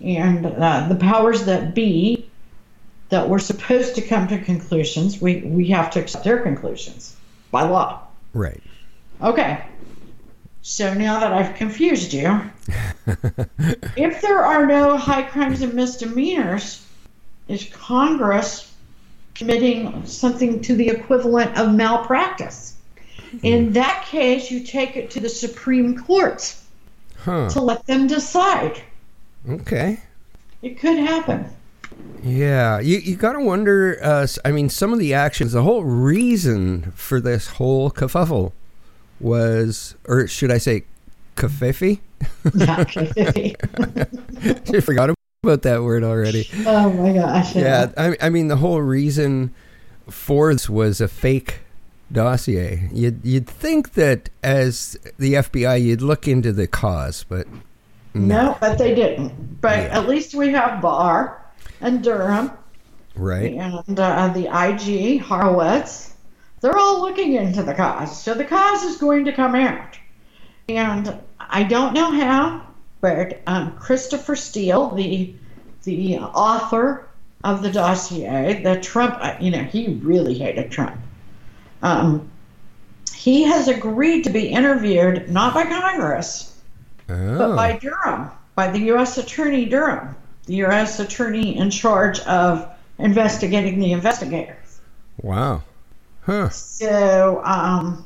and 0.00 0.46
uh, 0.46 0.88
the 0.88 0.96
powers 0.96 1.44
that 1.44 1.74
be 1.74 2.28
that 3.10 3.28
were 3.28 3.38
supposed 3.38 3.94
to 3.94 4.02
come 4.02 4.26
to 4.28 4.38
conclusions, 4.38 5.20
we, 5.20 5.42
we 5.42 5.68
have 5.68 5.90
to 5.90 6.00
accept 6.00 6.24
their 6.24 6.40
conclusions 6.40 7.16
by 7.50 7.62
law. 7.62 8.00
Right. 8.32 8.60
Okay. 9.22 9.64
So 10.66 10.94
now 10.94 11.20
that 11.20 11.30
I've 11.30 11.54
confused 11.56 12.14
you, 12.14 12.40
if 13.98 14.22
there 14.22 14.42
are 14.42 14.64
no 14.64 14.96
high 14.96 15.24
crimes 15.24 15.60
and 15.60 15.74
misdemeanors, 15.74 16.82
is 17.48 17.68
Congress 17.70 18.72
committing 19.34 20.06
something 20.06 20.62
to 20.62 20.74
the 20.74 20.88
equivalent 20.88 21.54
of 21.58 21.74
malpractice? 21.74 22.76
In 23.42 23.74
that 23.74 24.06
case, 24.06 24.50
you 24.50 24.60
take 24.60 24.96
it 24.96 25.10
to 25.10 25.20
the 25.20 25.28
Supreme 25.28 25.98
Court 25.98 26.56
Huh. 27.18 27.50
to 27.50 27.60
let 27.60 27.84
them 27.86 28.06
decide. 28.06 28.80
Okay. 29.46 30.00
It 30.62 30.80
could 30.80 30.96
happen. 30.96 31.44
Yeah, 32.22 32.80
you 32.80 32.98
you 33.00 33.16
gotta 33.16 33.40
wonder. 33.40 33.98
Uh, 34.02 34.26
I 34.46 34.50
mean, 34.50 34.70
some 34.70 34.94
of 34.94 34.98
the 34.98 35.12
actions, 35.12 35.52
the 35.52 35.62
whole 35.62 35.84
reason 35.84 36.92
for 36.96 37.20
this 37.20 37.48
whole 37.48 37.90
kerfuffle 37.90 38.52
was, 39.20 39.94
or 40.06 40.26
should 40.26 40.50
I 40.50 40.58
say, 40.58 40.84
kerfuffle? 41.36 42.00
I 42.44 42.84
forgot 44.80 45.14
about 45.42 45.62
that 45.62 45.82
word 45.82 46.04
already. 46.04 46.48
oh 46.66 46.90
my 46.92 47.12
gosh. 47.12 47.54
Yeah, 47.54 47.90
I, 47.96 48.16
I 48.20 48.30
mean, 48.30 48.48
the 48.48 48.56
whole 48.56 48.80
reason 48.80 49.54
for 50.08 50.52
this 50.52 50.68
was 50.68 51.00
a 51.00 51.08
fake 51.08 51.60
dossier. 52.12 52.88
You'd 52.92 53.24
you'd 53.24 53.46
think 53.46 53.94
that 53.94 54.30
as 54.42 54.96
the 55.18 55.34
FBI, 55.34 55.82
you'd 55.82 56.02
look 56.02 56.28
into 56.28 56.52
the 56.52 56.66
cause, 56.66 57.24
but 57.28 57.46
No, 58.14 58.56
but 58.60 58.78
they 58.78 58.94
didn't. 58.94 59.60
But 59.60 59.78
Yeah. 59.78 59.98
at 59.98 60.08
least 60.08 60.34
we 60.34 60.50
have 60.52 60.80
Barr 60.80 61.40
and 61.80 62.02
Durham 62.02 62.50
right, 63.16 63.52
and 63.54 63.98
uh, 64.00 64.28
the 64.28 64.46
IG, 64.46 65.20
Horowitz. 65.20 66.13
They're 66.64 66.78
all 66.78 67.02
looking 67.02 67.34
into 67.34 67.62
the 67.62 67.74
cause. 67.74 68.18
So 68.18 68.32
the 68.32 68.46
cause 68.46 68.84
is 68.84 68.96
going 68.96 69.26
to 69.26 69.34
come 69.34 69.54
out. 69.54 69.98
And 70.66 71.14
I 71.38 71.62
don't 71.62 71.92
know 71.92 72.10
how, 72.10 72.66
but 73.02 73.42
um, 73.46 73.76
Christopher 73.76 74.34
Steele, 74.34 74.88
the 74.94 75.34
the 75.82 76.16
author 76.20 77.06
of 77.44 77.60
the 77.60 77.70
dossier, 77.70 78.62
the 78.62 78.80
Trump, 78.80 79.18
uh, 79.20 79.36
you 79.38 79.50
know, 79.50 79.62
he 79.62 79.88
really 80.02 80.38
hated 80.38 80.70
Trump. 80.70 80.96
Um, 81.82 82.30
he 83.14 83.42
has 83.42 83.68
agreed 83.68 84.24
to 84.24 84.30
be 84.30 84.48
interviewed 84.48 85.28
not 85.28 85.52
by 85.52 85.64
Congress, 85.64 86.58
but 87.06 87.42
oh, 87.42 87.56
by 87.56 87.76
Durham, 87.76 88.30
by 88.54 88.70
the 88.70 88.78
U.S. 88.94 89.18
Attorney 89.18 89.66
Durham, 89.66 90.16
the 90.46 90.54
U.S. 90.54 90.98
Attorney 90.98 91.58
in 91.58 91.68
charge 91.68 92.20
of 92.20 92.66
investigating 92.98 93.80
the 93.80 93.92
investigators. 93.92 94.80
wow, 95.20 95.62
huh, 96.26 96.48
So 96.48 97.40
um, 97.44 98.04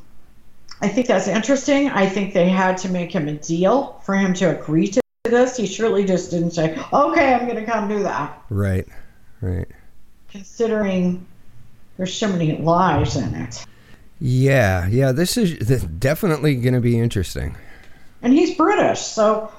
I 0.80 0.88
think 0.88 1.06
that's 1.06 1.28
interesting. 1.28 1.88
I 1.90 2.08
think 2.08 2.34
they 2.34 2.48
had 2.48 2.78
to 2.78 2.88
make 2.88 3.12
him 3.12 3.28
a 3.28 3.34
deal 3.34 4.00
for 4.04 4.14
him 4.14 4.34
to 4.34 4.58
agree 4.58 4.88
to 4.88 5.00
this. 5.24 5.56
He 5.56 5.66
surely 5.66 6.04
just 6.04 6.30
didn't 6.30 6.52
say, 6.52 6.78
"Okay, 6.92 7.34
I'm 7.34 7.46
going 7.46 7.64
to 7.64 7.70
come 7.70 7.88
do 7.88 8.02
that," 8.02 8.40
right, 8.50 8.86
right. 9.40 9.68
considering 10.30 11.26
there's 11.96 12.14
so 12.14 12.28
many 12.28 12.56
lies 12.58 13.16
in 13.16 13.34
it. 13.34 13.64
Yeah, 14.20 14.86
yeah. 14.88 15.12
This 15.12 15.36
is 15.36 15.82
definitely 15.84 16.56
going 16.56 16.74
to 16.74 16.80
be 16.80 16.98
interesting. 16.98 17.56
And 18.22 18.32
he's 18.32 18.56
British, 18.56 19.00
so 19.00 19.52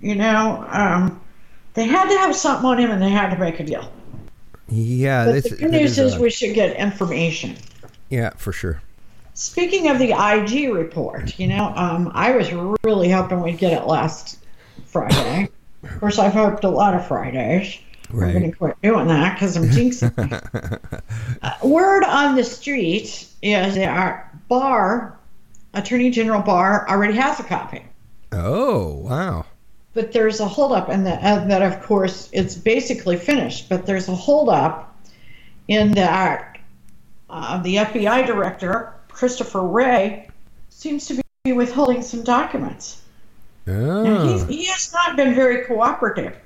you 0.00 0.14
know 0.14 0.64
um, 0.68 1.20
they 1.74 1.84
had 1.86 2.08
to 2.08 2.18
have 2.18 2.34
something 2.36 2.66
on 2.66 2.78
him, 2.78 2.90
and 2.90 3.02
they 3.02 3.10
had 3.10 3.30
to 3.30 3.38
make 3.38 3.60
a 3.60 3.64
deal. 3.64 3.90
Yeah, 4.68 5.26
But 5.26 5.32
this, 5.32 5.50
the 5.50 5.56
good 5.56 5.70
news 5.70 5.98
is 5.98 6.14
odd. 6.14 6.20
we 6.20 6.30
should 6.30 6.54
get 6.54 6.76
information. 6.76 7.56
Yeah, 8.08 8.30
for 8.30 8.52
sure. 8.52 8.80
Speaking 9.34 9.88
of 9.88 9.98
the 9.98 10.12
IG 10.12 10.72
report, 10.72 11.38
you 11.38 11.46
know, 11.46 11.72
um, 11.76 12.10
I 12.14 12.32
was 12.32 12.52
really 12.84 13.10
hoping 13.10 13.42
we'd 13.42 13.58
get 13.58 13.72
it 13.72 13.86
last 13.86 14.38
Friday. 14.86 15.48
Of 15.82 16.00
course, 16.00 16.18
I've 16.18 16.32
hoped 16.32 16.64
a 16.64 16.70
lot 16.70 16.94
of 16.94 17.06
Fridays. 17.06 17.78
I'm 18.10 18.18
going 18.18 18.50
to 18.50 18.56
quit 18.56 18.80
doing 18.82 19.08
that 19.08 19.34
because 19.34 19.56
I'm 19.56 19.64
jinxing. 19.64 20.92
uh, 21.42 21.66
word 21.66 22.04
on 22.04 22.36
the 22.36 22.44
street 22.44 23.28
is 23.42 23.74
that 23.74 23.88
our 23.88 24.30
Barr, 24.48 25.18
Attorney 25.74 26.10
General 26.10 26.40
Barr, 26.40 26.88
already 26.88 27.14
has 27.14 27.40
a 27.40 27.44
copy. 27.44 27.84
Oh, 28.32 28.94
wow. 28.94 29.44
But 29.92 30.12
there's 30.12 30.40
a 30.40 30.46
holdup, 30.46 30.88
and 30.88 31.06
that, 31.06 31.22
uh, 31.22 31.44
that 31.46 31.62
of 31.62 31.82
course 31.82 32.28
it's 32.32 32.54
basically 32.54 33.16
finished. 33.16 33.68
But 33.68 33.86
there's 33.86 34.08
a 34.08 34.14
holdup 34.14 34.96
in 35.68 35.92
that 35.92 36.55
uh, 37.28 37.62
the 37.62 37.76
FBI 37.76 38.26
director 38.26 38.94
Christopher 39.08 39.62
Wray 39.62 40.28
seems 40.68 41.06
to 41.06 41.22
be 41.44 41.52
withholding 41.52 42.02
some 42.02 42.22
documents. 42.22 43.02
Oh, 43.66 44.44
he 44.46 44.66
has 44.66 44.92
not 44.92 45.16
been 45.16 45.34
very 45.34 45.64
cooperative, 45.64 46.36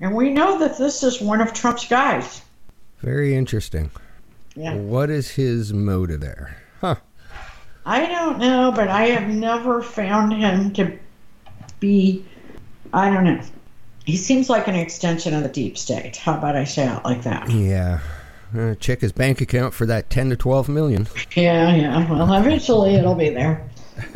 and 0.00 0.14
we 0.14 0.30
know 0.30 0.58
that 0.58 0.76
this 0.76 1.02
is 1.02 1.20
one 1.20 1.40
of 1.40 1.52
Trump's 1.54 1.88
guys. 1.88 2.42
very 3.00 3.34
interesting. 3.34 3.90
Yeah. 4.54 4.74
What 4.74 5.08
is 5.08 5.30
his 5.30 5.72
motive 5.72 6.20
there? 6.20 6.56
Huh. 6.80 6.96
I 7.86 8.06
don't 8.06 8.38
know, 8.38 8.72
but 8.74 8.88
I 8.88 9.04
have 9.06 9.28
never 9.28 9.82
found 9.82 10.32
him 10.34 10.72
to 10.74 10.98
be. 11.80 12.24
I 12.92 13.10
don't 13.10 13.24
know. 13.24 13.40
He 14.04 14.16
seems 14.16 14.50
like 14.50 14.68
an 14.68 14.74
extension 14.74 15.32
of 15.34 15.42
the 15.42 15.48
deep 15.48 15.78
state. 15.78 16.16
How 16.16 16.36
about 16.36 16.56
I 16.56 16.64
say 16.64 16.86
it 16.86 17.04
like 17.04 17.22
that? 17.22 17.50
Yeah. 17.50 18.00
Uh, 18.56 18.74
check 18.76 19.00
his 19.00 19.12
bank 19.12 19.40
account 19.40 19.74
for 19.74 19.86
that 19.86 20.08
10 20.10 20.30
to 20.30 20.36
12 20.36 20.68
million. 20.68 21.06
Yeah, 21.34 21.74
yeah. 21.74 22.10
Well, 22.10 22.32
eventually 22.32 22.94
it'll 22.94 23.14
be 23.14 23.30
there 23.30 23.68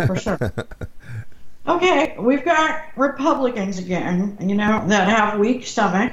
for 0.07 0.17
sure. 0.17 0.39
Okay, 1.67 2.17
we've 2.19 2.45
got 2.45 2.83
Republicans 2.97 3.79
again, 3.79 4.37
you 4.41 4.57
know, 4.57 4.83
that 4.89 5.09
have 5.09 5.39
weak 5.39 5.65
stomach, 5.65 6.13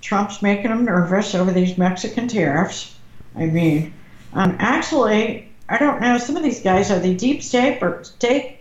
Trump's 0.00 0.42
making 0.42 0.70
them 0.70 0.84
nervous 0.84 1.34
over 1.34 1.52
these 1.52 1.78
Mexican 1.78 2.26
tariffs. 2.26 2.94
I 3.36 3.46
mean, 3.46 3.94
um, 4.32 4.56
actually, 4.58 5.48
I 5.68 5.78
don't 5.78 6.00
know. 6.00 6.18
Some 6.18 6.36
of 6.36 6.42
these 6.42 6.60
guys 6.60 6.90
are 6.90 6.98
the 6.98 7.14
deep 7.14 7.42
state 7.42 7.80
or 7.82 8.02
state, 8.02 8.58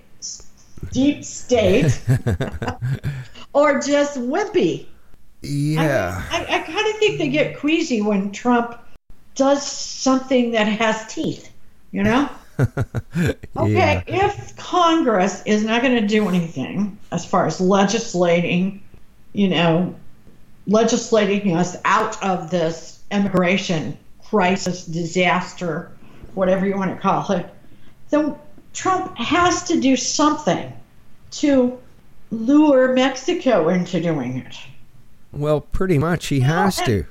deep 0.91 1.23
state, 1.23 1.99
or 3.53 3.79
just 3.79 4.19
wimpy. 4.19 4.85
Yeah. 5.41 6.23
I, 6.31 6.43
I, 6.43 6.55
I 6.55 6.59
kind 6.59 6.87
of 6.87 6.97
think 6.97 7.17
they 7.19 7.29
get 7.29 7.59
queasy 7.59 8.01
when 8.01 8.31
Trump 8.31 8.77
does 9.35 9.65
something 9.65 10.51
that 10.51 10.65
has 10.65 11.13
teeth. 11.13 11.51
You 11.91 12.03
know. 12.03 12.29
Okay, 13.55 14.03
Yeah. 14.07 14.25
if 14.31 14.55
Congress 14.57 15.43
is 15.45 15.63
not 15.63 15.83
going 15.83 15.99
to 16.01 16.07
do 16.07 16.27
anything 16.27 16.97
as 17.11 17.23
far 17.25 17.45
as 17.45 17.61
legislating, 17.61 18.81
you 19.33 19.47
know, 19.47 19.95
legislating 20.65 21.55
us 21.55 21.77
out 21.85 22.21
of 22.23 22.49
this 22.49 22.99
immigration 23.11 23.97
crisis, 24.23 24.85
disaster, 24.85 25.91
whatever 26.33 26.65
you 26.67 26.75
want 26.75 26.95
to 26.95 27.01
call 27.01 27.31
it, 27.31 27.47
then 28.09 28.35
Trump 28.73 29.15
has 29.17 29.63
to 29.65 29.79
do 29.79 29.95
something 29.95 30.73
to 31.31 31.77
lure 32.31 32.93
Mexico 32.93 33.69
into 33.69 34.01
doing 34.01 34.37
it. 34.39 34.57
Well, 35.37 35.61
pretty 35.61 35.97
much 35.97 36.27
he 36.27 36.41
has 36.41 36.77
to. 36.83 37.05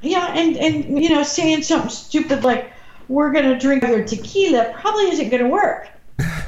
Yeah, 0.00 0.32
and, 0.34 0.56
and 0.56 1.02
you 1.02 1.10
know, 1.10 1.22
saying 1.22 1.62
something 1.62 1.90
stupid 1.90 2.44
like, 2.44 2.72
we're 3.08 3.32
going 3.32 3.44
to 3.44 3.58
drink 3.58 3.82
your 3.82 4.04
tequila 4.04 4.72
probably 4.80 5.10
isn't 5.10 5.28
going 5.28 5.42
to 5.42 5.48
work. 5.48 5.88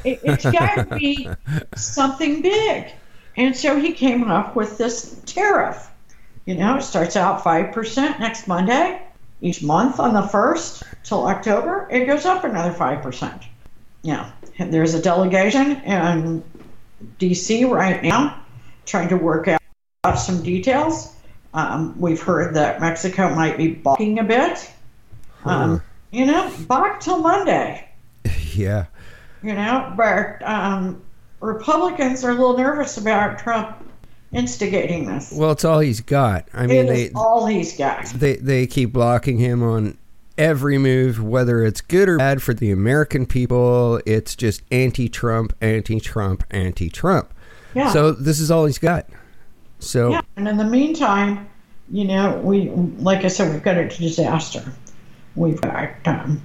It, 0.04 0.20
it's 0.22 0.44
got 0.44 0.88
to 0.88 0.96
be 0.98 1.28
something 1.76 2.42
big. 2.42 2.92
And 3.36 3.56
so 3.56 3.78
he 3.78 3.92
came 3.92 4.30
up 4.30 4.54
with 4.54 4.78
this 4.78 5.20
tariff. 5.26 5.90
You 6.46 6.54
know, 6.54 6.76
it 6.76 6.82
starts 6.82 7.16
out 7.16 7.42
5% 7.42 8.20
next 8.20 8.46
Monday. 8.46 9.02
Each 9.40 9.62
month 9.62 9.98
on 9.98 10.14
the 10.14 10.22
1st 10.22 10.82
till 11.02 11.26
October, 11.26 11.88
it 11.90 12.06
goes 12.06 12.24
up 12.24 12.44
another 12.44 12.72
5%. 12.72 13.44
Yeah, 14.02 14.30
and 14.58 14.72
there's 14.72 14.94
a 14.94 15.02
delegation 15.02 15.80
in 15.82 16.44
D.C. 17.18 17.64
right 17.64 18.02
now 18.02 18.42
trying 18.86 19.08
to 19.08 19.16
work 19.16 19.48
out 19.48 20.18
some 20.18 20.42
details. 20.42 21.13
Um, 21.54 21.98
we've 21.98 22.20
heard 22.20 22.54
that 22.54 22.80
Mexico 22.80 23.34
might 23.34 23.56
be 23.56 23.68
balking 23.68 24.18
a 24.18 24.24
bit. 24.24 24.70
Um, 25.44 25.82
you 26.10 26.26
know, 26.26 26.52
balk 26.66 27.00
till 27.00 27.18
Monday. 27.20 27.88
Yeah. 28.54 28.86
You 29.42 29.52
know, 29.52 29.92
but 29.96 30.40
um, 30.48 31.02
Republicans 31.40 32.22
are 32.22 32.30
a 32.30 32.34
little 32.34 32.56
nervous 32.56 32.96
about 32.96 33.40
Trump 33.40 33.76
instigating 34.32 35.06
this. 35.06 35.32
Well, 35.32 35.50
it's 35.50 35.64
all 35.64 35.80
he's 35.80 36.00
got. 36.00 36.46
I 36.54 36.68
mean, 36.68 36.86
they 36.86 37.10
all 37.16 37.46
he's 37.46 37.76
got. 37.76 38.06
they 38.06 38.36
they 38.36 38.68
keep 38.68 38.92
blocking 38.92 39.38
him 39.38 39.60
on 39.62 39.98
every 40.38 40.78
move, 40.78 41.22
whether 41.22 41.64
it's 41.64 41.80
good 41.80 42.08
or 42.08 42.18
bad 42.18 42.42
for 42.42 42.54
the 42.54 42.70
American 42.70 43.26
people. 43.26 44.00
It's 44.06 44.36
just 44.36 44.62
anti-Trump, 44.70 45.52
anti-Trump, 45.60 46.44
anti-Trump. 46.52 47.34
Yeah. 47.74 47.92
So 47.92 48.12
this 48.12 48.38
is 48.38 48.52
all 48.52 48.66
he's 48.66 48.78
got. 48.78 49.06
So 49.84 50.10
Yeah, 50.10 50.22
and 50.36 50.48
in 50.48 50.56
the 50.56 50.64
meantime, 50.64 51.48
you 51.90 52.04
know, 52.04 52.40
we 52.42 52.70
like 52.70 53.24
I 53.24 53.28
said, 53.28 53.52
we've 53.52 53.62
got 53.62 53.76
a 53.76 53.88
disaster. 53.88 54.64
We've 55.36 55.60
got, 55.60 55.90
um, 56.06 56.42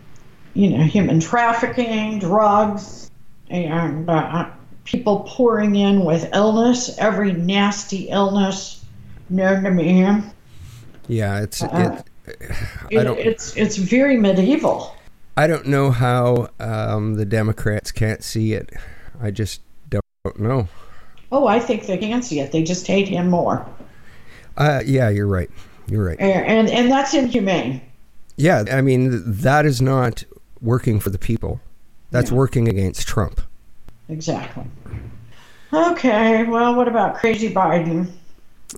you 0.53 0.69
know, 0.71 0.83
human 0.83 1.19
trafficking, 1.19 2.19
drugs, 2.19 3.11
and 3.49 4.09
uh, 4.09 4.49
people 4.83 5.25
pouring 5.27 5.75
in 5.75 6.03
with 6.03 6.29
illness, 6.33 6.97
every 6.97 7.33
nasty 7.33 8.09
illness 8.09 8.83
known 9.29 9.63
to 9.63 9.71
man. 9.71 10.31
yeah, 11.07 11.41
it's 11.41 11.61
Uh, 11.61 12.01
it, 12.27 12.39
It, 12.91 12.99
I 12.99 13.03
don't 13.03 13.17
it's 13.17 13.55
it's 13.57 13.77
very 13.77 14.17
medieval. 14.17 14.95
I 15.35 15.47
don't 15.47 15.67
know 15.67 15.91
how 15.91 16.49
um, 16.59 17.15
the 17.15 17.25
Democrats 17.25 17.91
can't 17.91 18.23
see 18.23 18.53
it. 18.53 18.71
I 19.21 19.31
just 19.31 19.61
don't 19.89 20.39
know. 20.39 20.67
Oh, 21.31 21.47
I 21.47 21.59
think 21.59 21.85
they 21.85 21.97
can 21.97 22.21
see 22.21 22.39
it. 22.39 22.51
They 22.51 22.63
just 22.63 22.87
hate 22.87 23.07
him 23.07 23.29
more, 23.29 23.65
Uh, 24.57 24.81
yeah, 24.85 25.09
you're 25.09 25.27
right. 25.27 25.49
You're 25.87 26.03
right. 26.05 26.19
and 26.19 26.69
and, 26.69 26.91
that's 26.91 27.13
inhumane. 27.13 27.81
Yeah, 28.35 28.63
I 28.71 28.81
mean 28.81 29.23
that 29.25 29.65
is 29.65 29.81
not 29.81 30.23
working 30.61 30.99
for 30.99 31.09
the 31.09 31.17
people. 31.19 31.59
That's 32.11 32.31
Yeah. 32.31 32.37
working 32.37 32.67
against 32.67 33.07
Trump. 33.07 33.41
Exactly. 34.09 34.63
Okay, 35.71 36.43
well, 36.45 36.75
what 36.75 36.87
about 36.87 37.15
crazy 37.15 37.53
Biden? 37.53 38.07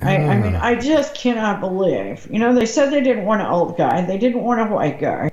I, 0.01 0.17
I 0.17 0.37
mean, 0.39 0.55
I 0.55 0.75
just 0.75 1.15
cannot 1.15 1.59
believe. 1.59 2.27
You 2.31 2.39
know, 2.39 2.53
they 2.53 2.65
said 2.65 2.91
they 2.91 3.01
didn't 3.01 3.25
want 3.25 3.41
an 3.41 3.47
old 3.47 3.77
guy, 3.77 4.01
they 4.05 4.17
didn't 4.17 4.41
want 4.43 4.61
a 4.61 4.65
white 4.65 4.99
guy. 4.99 5.31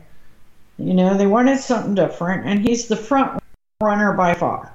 You 0.78 0.94
know, 0.94 1.16
they 1.16 1.26
wanted 1.26 1.58
something 1.58 1.94
different, 1.94 2.46
and 2.46 2.60
he's 2.60 2.86
the 2.88 2.96
front 2.96 3.40
runner 3.80 4.12
by 4.12 4.34
far. 4.34 4.72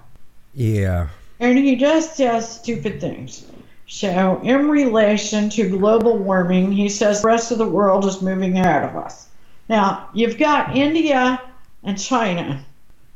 Yeah. 0.53 1.07
And 1.39 1.57
he 1.57 1.75
just 1.75 2.17
does 2.17 2.59
stupid 2.59 3.01
things. 3.01 3.45
So, 3.87 4.39
in 4.43 4.69
relation 4.69 5.49
to 5.51 5.69
global 5.69 6.17
warming, 6.17 6.71
he 6.71 6.89
says 6.89 7.21
the 7.21 7.27
rest 7.27 7.51
of 7.51 7.57
the 7.57 7.67
world 7.67 8.05
is 8.05 8.21
moving 8.21 8.57
ahead 8.57 8.83
of 8.83 8.95
us. 8.95 9.27
Now, 9.69 10.09
you've 10.13 10.37
got 10.37 10.75
India 10.75 11.41
and 11.83 11.99
China 12.01 12.63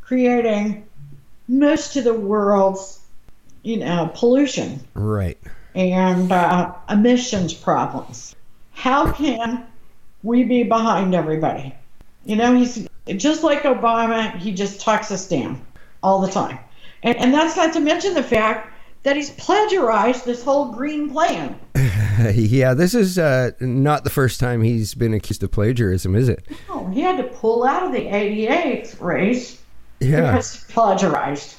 creating 0.01 0.85
most 1.47 1.95
of 1.95 2.03
the 2.03 2.13
world's, 2.13 2.99
you 3.63 3.77
know, 3.77 4.11
pollution 4.13 4.81
Right. 4.93 5.37
and 5.73 6.31
uh, 6.31 6.73
emissions 6.89 7.53
problems. 7.53 8.35
How 8.73 9.11
can 9.11 9.65
we 10.23 10.43
be 10.43 10.63
behind 10.63 11.15
everybody? 11.15 11.73
You 12.25 12.35
know, 12.35 12.55
he's 12.55 12.87
just 13.15 13.43
like 13.43 13.63
Obama, 13.63 14.35
he 14.37 14.51
just 14.51 14.81
talks 14.81 15.11
us 15.11 15.27
down 15.27 15.61
all 16.03 16.21
the 16.21 16.31
time. 16.31 16.59
And, 17.03 17.17
and 17.17 17.33
that's 17.33 17.55
not 17.55 17.73
to 17.73 17.79
mention 17.79 18.13
the 18.13 18.23
fact 18.23 18.73
that 19.03 19.15
he's 19.15 19.29
plagiarized 19.31 20.25
this 20.25 20.43
whole 20.43 20.71
green 20.71 21.09
plan. 21.11 21.59
yeah, 22.33 22.73
this 22.73 22.93
is 22.93 23.17
uh, 23.17 23.51
not 23.59 24.03
the 24.03 24.09
first 24.09 24.39
time 24.39 24.61
he's 24.61 24.93
been 24.95 25.13
accused 25.13 25.43
of 25.43 25.51
plagiarism, 25.51 26.15
is 26.15 26.27
it? 26.27 26.43
Oh, 26.69 26.87
he 26.87 27.01
had 27.01 27.17
to 27.17 27.23
pull 27.23 27.63
out 27.63 27.83
of 27.83 27.91
the 27.91 27.99
88th 28.01 28.99
race 29.01 29.61
Yeah. 29.99 30.31
because 30.31 30.63
he 30.65 30.73
plagiarized. 30.73 31.55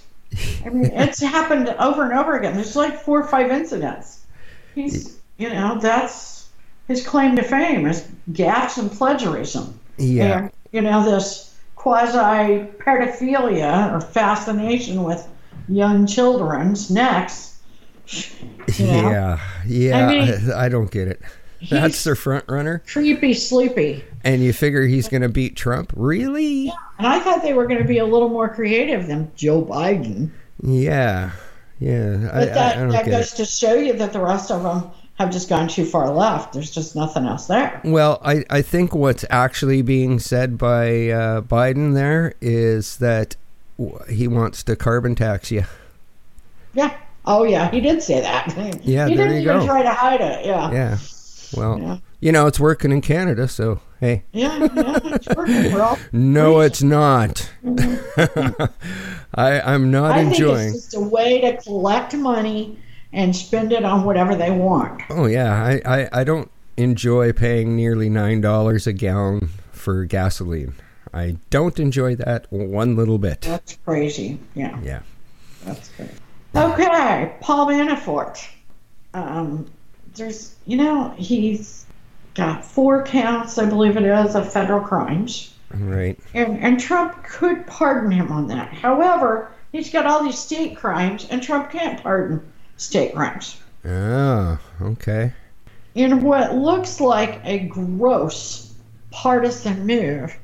I 0.65 0.69
mean, 0.69 0.85
it's 0.93 1.21
happened 1.21 1.69
over 1.79 2.03
and 2.03 2.13
over 2.19 2.37
again. 2.37 2.55
There's 2.55 2.77
like 2.77 3.01
four 3.01 3.21
or 3.21 3.27
five 3.27 3.51
incidents. 3.51 4.27
He's, 4.75 5.19
you 5.39 5.49
know, 5.49 5.79
that's 5.81 6.49
his 6.89 7.07
claim 7.07 7.37
to 7.37 7.43
fame 7.43 7.87
is 7.87 8.07
gaffes 8.33 8.79
and 8.79 8.91
plagiarism. 8.91 9.79
Yeah. 9.97 10.39
And, 10.39 10.51
you 10.73 10.81
know, 10.81 11.05
this 11.05 11.48
quasi 11.89 12.67
pedophilia 12.85 13.93
or 13.93 14.01
fascination 14.01 15.05
with 15.05 15.27
young 15.69 16.07
children's 16.07 16.91
necks. 16.91 17.59
You 18.77 18.87
know, 18.87 19.11
Yeah. 19.11 19.41
Yeah. 19.67 19.97
I 19.99 20.03
I, 20.03 20.11
mean, 20.11 20.53
I 20.53 20.69
don't 20.69 20.91
get 20.91 21.09
it. 21.09 21.21
That's 21.71 22.05
their 22.05 22.15
front 22.15 22.45
runner, 22.49 22.83
creepy 22.87 23.35
sleepy. 23.35 24.05
and 24.23 24.43
you 24.45 24.53
figure 24.53 24.87
he's 24.87 25.09
going 25.09 25.23
to 25.23 25.29
beat 25.29 25.57
Trump? 25.57 25.93
Really? 25.97 26.67
Yeah. 26.67 26.73
And 26.99 27.07
I 27.07 27.19
thought 27.19 27.43
they 27.43 27.53
were 27.55 27.67
going 27.67 27.81
to 27.83 27.89
be 27.89 27.99
a 27.99 28.05
little 28.07 28.29
more 28.29 28.49
creative 28.49 29.07
than 29.09 29.31
Joe 29.35 29.63
Biden. 29.65 30.31
Yeah. 30.63 31.31
Yeah. 31.81 32.29
I, 32.33 32.39
But 32.45 32.55
that, 32.55 32.79
I, 32.79 32.85
I 32.85 32.87
that 32.91 33.05
get 33.07 33.11
goes 33.11 33.33
it. 33.33 33.37
to 33.39 33.45
show 33.45 33.75
you 33.75 33.93
that 33.95 34.13
the 34.13 34.21
rest 34.21 34.51
of 34.53 34.63
them 34.63 34.91
have 35.19 35.31
just 35.31 35.49
gone 35.49 35.67
too 35.69 35.85
far 35.85 36.11
left. 36.11 36.53
There's 36.53 36.71
just 36.71 36.95
nothing 36.95 37.27
else 37.27 37.47
there. 37.47 37.81
Well, 37.85 38.21
I, 38.25 38.45
I 38.49 38.63
think 38.63 38.95
what's 38.95 39.25
actually 39.31 39.83
being 39.83 40.19
said 40.21 40.57
by 40.57 41.09
uh, 41.09 41.41
Biden 41.43 41.95
there 41.95 42.35
is 42.41 42.99
that 42.99 43.37
he 44.09 44.29
wants 44.29 44.63
to 44.65 44.77
carbon 44.77 45.15
tax 45.17 45.51
you. 45.51 45.65
Yeah. 46.75 46.97
Oh, 47.27 47.43
yeah. 47.45 47.71
He 47.71 47.81
did 47.81 48.03
say 48.03 48.21
that. 48.21 48.55
Yeah, 48.85 49.09
he 49.09 49.17
there 49.17 49.27
didn't 49.29 49.43
you 49.43 49.51
even 49.51 49.61
go. 49.61 49.67
try 49.67 49.83
to 49.83 49.91
hide 49.93 50.21
it. 50.21 50.47
Yeah. 50.47 50.71
Yeah. 50.73 50.99
Well, 51.57 51.79
Yeah. 51.81 51.97
you 52.21 52.31
know, 52.33 52.47
it's 52.47 52.61
working 52.61 52.93
in 52.93 53.01
Canada, 53.01 53.49
so 53.49 53.81
hey. 54.01 54.23
Yeah. 54.33 54.57
yeah 54.75 54.99
it's 55.05 55.29
working 55.35 55.71
for 55.73 55.83
all. 55.83 55.99
No, 56.13 56.61
it's 56.61 56.83
not. 56.83 57.51
I, 59.35 59.61
I'm 59.61 59.91
not 59.91 60.13
I 60.13 60.21
enjoying. 60.21 60.57
think 60.73 60.77
it's 60.77 60.85
just 60.87 60.95
a 60.97 61.01
way 61.01 61.41
to 61.41 61.57
collect 61.63 62.15
money 62.15 62.79
and 63.13 63.35
spend 63.35 63.73
it 63.73 63.85
on 63.85 64.05
whatever 64.05 64.35
they 64.35 64.51
want. 64.51 65.03
Oh 65.11 65.27
yeah, 65.27 65.63
I, 65.65 65.81
I, 66.01 66.09
I 66.21 66.25
don't 66.25 66.51
enjoy 66.77 67.33
paying 67.33 67.75
nearly 67.77 68.09
nine 68.09 68.41
dollars 68.41 68.87
a 68.87 68.93
gallon 68.93 69.49
for 69.73 70.05
gasoline. 70.05 70.75
I 71.15 71.37
don't 71.51 71.79
enjoy 71.81 72.17
that 72.17 72.47
one 72.53 72.95
little 72.95 73.19
bit. 73.19 73.41
That's 73.43 73.77
crazy. 73.85 74.39
Yeah. 74.55 74.79
Yeah. 74.83 75.01
That's 75.65 75.89
crazy. 75.91 76.13
Okay, 76.55 77.35
Paul 77.41 77.67
Manafort. 77.67 78.47
Um, 79.15 79.71
there's, 80.15 80.55
you 80.67 80.77
know, 80.77 81.15
he's 81.17 81.87
got 82.35 82.65
four 82.65 83.05
counts, 83.05 83.59
I 83.59 83.67
believe 83.67 83.97
it 83.97 84.05
is, 84.05 84.35
of 84.35 84.53
federal 84.53 84.81
crimes, 84.81 85.55
Right. 85.75 86.19
and 86.35 86.59
and 86.63 86.79
Trump 86.81 87.25
could 87.25 87.67
pardon 87.67 88.11
him 88.11 88.31
on 88.31 88.49
that. 88.49 88.73
However, 88.73 89.51
he's 89.73 89.91
got 89.91 90.07
all 90.07 90.23
these 90.23 90.39
state 90.39 90.77
crimes, 90.77 91.27
and 91.31 91.43
Trump 91.43 91.71
can't 91.71 92.03
pardon 92.03 92.41
state 92.79 93.15
crimes. 93.15 93.61
Oh, 93.85 94.59
okay. 94.81 95.33
in 95.95 96.23
what 96.23 96.55
looks 96.55 97.01
like 97.01 97.41
a 97.45 97.61
gross 97.61 98.73
partisan 99.11 99.87
move, 99.87 100.37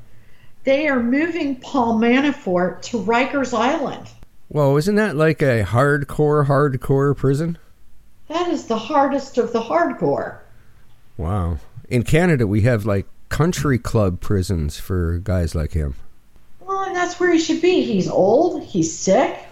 they 0.65 0.89
are 0.89 1.03
moving 1.03 1.57
Paul 1.57 1.99
Manafort 1.99 2.83
to 2.83 2.99
Rikers 3.03 3.53
Island. 3.57 4.09
Well, 4.49 4.77
isn't 4.77 4.95
that 4.97 5.17
like 5.17 5.43
a 5.43 5.65
hardcore, 5.65 6.47
hardcore 6.47 7.17
prison? 7.17 7.59
That 8.29 8.49
is 8.49 8.67
the 8.67 8.79
hardest 8.79 9.37
of 9.39 9.53
the 9.53 9.61
hardcore. 9.61 10.39
Wow. 11.17 11.59
In 11.89 12.03
Canada, 12.03 12.47
we 12.47 12.63
have 12.63 12.87
like 12.87 13.07
country 13.29 13.79
club 13.79 14.21
prisons 14.21 14.79
for 14.79 15.19
guys 15.19 15.55
like 15.55 15.73
him. 15.73 15.95
Well, 16.61 16.83
and 16.85 16.97
that's 16.97 17.21
where 17.21 17.33
he 17.33 17.39
should 17.39 17.61
be. 17.61 17.83
He's 17.83 18.09
old, 18.09 18.63
he's 18.63 18.97
sick, 18.97 19.44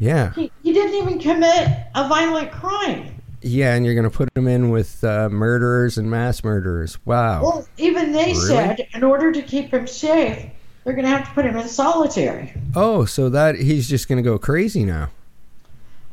Yeah. 0.00 0.32
he, 0.32 0.50
he 0.64 0.72
didn't 0.72 0.94
even 0.94 1.18
commit 1.20 1.68
a 1.94 2.08
violent 2.08 2.50
crime. 2.50 3.14
Yeah, 3.42 3.74
and 3.74 3.84
you're 3.86 3.94
going 3.94 4.10
to 4.10 4.10
put 4.10 4.28
him 4.36 4.48
in 4.48 4.70
with 4.70 5.02
uh, 5.04 5.28
murderers 5.30 5.96
and 5.98 6.10
mass 6.10 6.42
murderers. 6.42 6.98
Wow. 7.06 7.42
Well, 7.42 7.68
even 7.78 8.12
they 8.12 8.32
Really? 8.32 8.34
said 8.34 8.86
in 8.92 9.04
order 9.04 9.30
to 9.32 9.40
keep 9.42 9.72
him 9.72 9.86
safe, 9.86 10.44
they're 10.84 10.94
going 10.94 11.04
to 11.04 11.10
have 11.10 11.26
to 11.28 11.34
put 11.34 11.44
him 11.46 11.56
in 11.56 11.68
solitary. 11.68 12.52
Oh, 12.74 13.04
so 13.04 13.28
that 13.28 13.54
he's 13.54 13.88
just 13.88 14.08
going 14.08 14.16
to 14.16 14.22
go 14.28 14.38
crazy 14.38 14.84
now. 14.84 15.10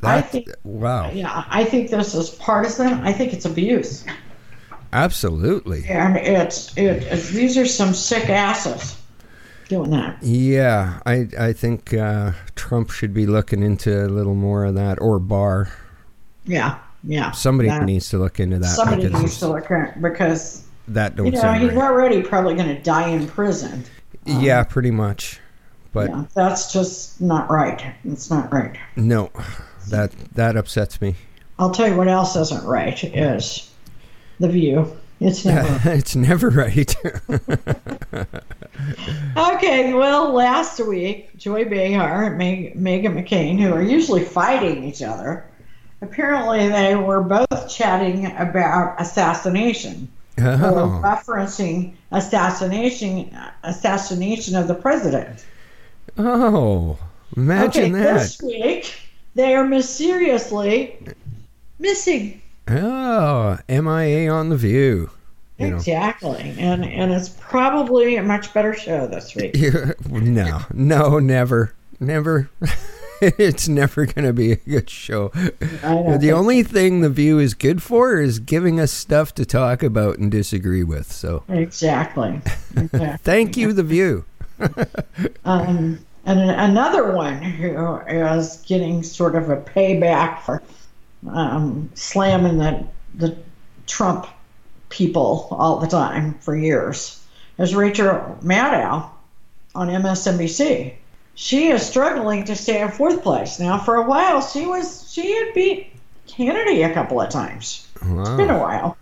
I 0.04 0.22
think- 0.22 0.50
wow. 0.64 1.10
Yeah, 1.12 1.44
I 1.50 1.64
think 1.64 1.90
this 1.90 2.14
is 2.14 2.30
partisan. 2.30 2.88
I 2.88 3.12
think 3.14 3.34
it's 3.34 3.46
abuse. 3.46 4.06
Absolutely. 4.94 5.86
And 5.88 6.16
it's, 6.18 6.76
it, 6.78 7.10
these 7.32 7.58
are 7.58 7.66
some 7.66 7.94
sick 7.94 8.30
asses 8.30 8.96
doing 9.68 9.92
that. 9.92 10.22
Yeah, 10.22 11.00
I 11.06 11.28
I 11.40 11.54
think 11.54 11.94
uh, 11.94 12.32
Trump 12.56 12.90
should 12.92 13.14
be 13.14 13.26
looking 13.26 13.62
into 13.64 14.06
a 14.06 14.08
little 14.08 14.36
more 14.36 14.66
of 14.66 14.76
that, 14.76 15.00
or 15.02 15.20
Barr. 15.20 15.72
Yeah, 16.46 16.80
yeah. 17.04 17.32
Somebody 17.32 17.70
That- 17.70 17.84
needs 17.84 18.10
to 18.10 18.18
look 18.18 18.40
into 18.40 18.60
that 18.60 18.68
Somebody 18.76 19.04
because 19.08 19.22
needs 19.22 19.40
to 19.40 19.48
look 19.50 19.70
at 19.72 20.02
because 20.02 20.64
that 20.88 21.16
don't 21.16 21.26
you 21.28 21.32
know 21.34 21.54
he's 21.54 21.74
right. 21.74 21.78
already 21.78 22.22
probably 22.22 22.56
going 22.56 22.74
to 22.74 22.82
die 22.82 23.10
in 23.10 23.28
prison. 23.28 23.84
yeah, 24.26 24.64
pretty 24.64 24.92
much. 24.92 25.40
But 25.94 26.10
yeah, 26.10 26.26
that's 26.34 26.72
just 26.72 27.20
not 27.22 27.50
right. 27.50 27.94
It's 28.06 28.30
not 28.30 28.52
right. 28.54 28.78
no, 28.96 29.32
that 29.90 30.12
that 30.36 30.56
upsets 30.56 31.02
me. 31.02 31.16
I'll 31.60 31.72
tell 31.72 31.88
you 31.88 31.96
what 31.98 32.08
else 32.08 32.36
isn't 32.36 32.64
right 32.66 33.04
is 33.04 33.72
the 34.40 34.48
view. 34.48 34.96
It's 35.20 35.46
never 35.46 35.80
it's 35.90 36.16
never 36.16 36.50
right. 36.50 36.96
okay. 39.38 39.94
Well, 39.94 40.32
last 40.32 40.80
week, 40.80 41.36
Joy 41.38 41.66
Behar 41.66 42.26
and 42.26 42.38
Meg, 42.38 42.76
Meghan 42.76 43.14
McCain, 43.16 43.60
who 43.60 43.74
are 43.74 43.82
usually 43.82 44.24
fighting 44.24 44.84
each 44.84 45.02
other, 45.02 45.46
apparently 46.02 46.70
they 46.70 46.96
were 46.96 47.22
both 47.22 47.70
chatting 47.70 48.28
about 48.38 49.02
assassination 49.02 50.08
oh, 50.40 51.02
referencing 51.04 51.94
assassination 52.12 53.36
assassination 53.64 54.56
of 54.56 54.68
the 54.68 54.76
president. 54.76 55.46
oh, 56.18 56.98
imagine 57.36 57.96
okay, 57.96 58.04
that. 58.04 58.14
this 58.14 58.42
week 58.42 58.96
they 59.36 59.56
are 59.56 59.66
mysteriously 59.66 60.98
missing. 61.80 62.42
Oh, 62.70 63.58
MIA 63.70 64.30
on 64.32 64.50
the 64.50 64.58
View. 64.58 65.10
You 65.58 65.72
know. 65.72 65.78
Exactly, 65.78 66.56
and 66.60 66.86
and 66.86 67.12
it's 67.12 67.30
probably 67.30 68.18
a 68.18 68.24
much 68.24 68.54
better 68.54 68.76
show 68.76 69.08
this 69.08 69.36
week. 69.36 69.56
no, 70.10 70.62
no, 70.72 71.18
never, 71.18 71.74
never. 72.00 72.50
it's 73.22 73.68
never 73.68 74.06
going 74.06 74.26
to 74.26 74.34
be 74.34 74.52
a 74.52 74.56
good 74.58 74.90
show. 74.90 75.30
The 75.30 76.32
only 76.32 76.62
thing 76.62 77.02
the 77.02 77.10
View 77.10 77.40
is 77.40 77.56
good 77.56 77.82
for 77.82 78.20
is 78.20 78.40
giving 78.40 78.80
us 78.80 78.92
stuff 78.92 79.34
to 79.36 79.46
talk 79.46 79.82
about 79.82 80.20
and 80.20 80.30
disagree 80.30 80.84
with. 80.84 81.12
So, 81.12 81.44
Exactly. 81.50 82.40
exactly. 82.76 83.18
thank 83.24 83.58
you, 83.58 83.74
the 83.74 83.84
View. 83.84 84.26
Um, 85.46 86.00
and 86.26 86.40
another 86.40 87.14
one 87.14 87.42
who 87.42 87.98
is 88.02 88.58
getting 88.68 89.02
sort 89.02 89.36
of 89.36 89.50
a 89.50 89.58
payback 89.58 90.42
for 90.42 90.62
um, 91.28 91.90
slamming 91.96 92.58
the, 92.58 92.88
the 93.16 93.38
Trump 93.86 94.28
people 94.90 95.48
all 95.52 95.80
the 95.80 95.88
time 95.88 96.36
for 96.36 96.56
years 96.56 97.24
is 97.58 97.76
Rachel 97.76 98.38
Maddow 98.42 99.10
on 99.76 99.88
MSNBC. 99.88 100.94
She 101.36 101.68
is 101.68 101.86
struggling 101.86 102.46
to 102.46 102.56
stay 102.56 102.82
in 102.82 102.90
fourth 102.90 103.22
place. 103.22 103.60
Now, 103.60 103.78
for 103.78 103.96
a 103.96 104.04
while, 104.08 104.42
she 104.42 104.66
was 104.66 105.12
she 105.12 105.36
had 105.36 105.54
beat 105.54 105.92
Hannity 106.28 106.90
a 106.90 106.94
couple 106.94 107.22
of 107.22 107.30
times. 107.30 107.88
It's 107.96 108.30
been 108.32 108.50
a 108.50 108.60
while. 108.60 108.98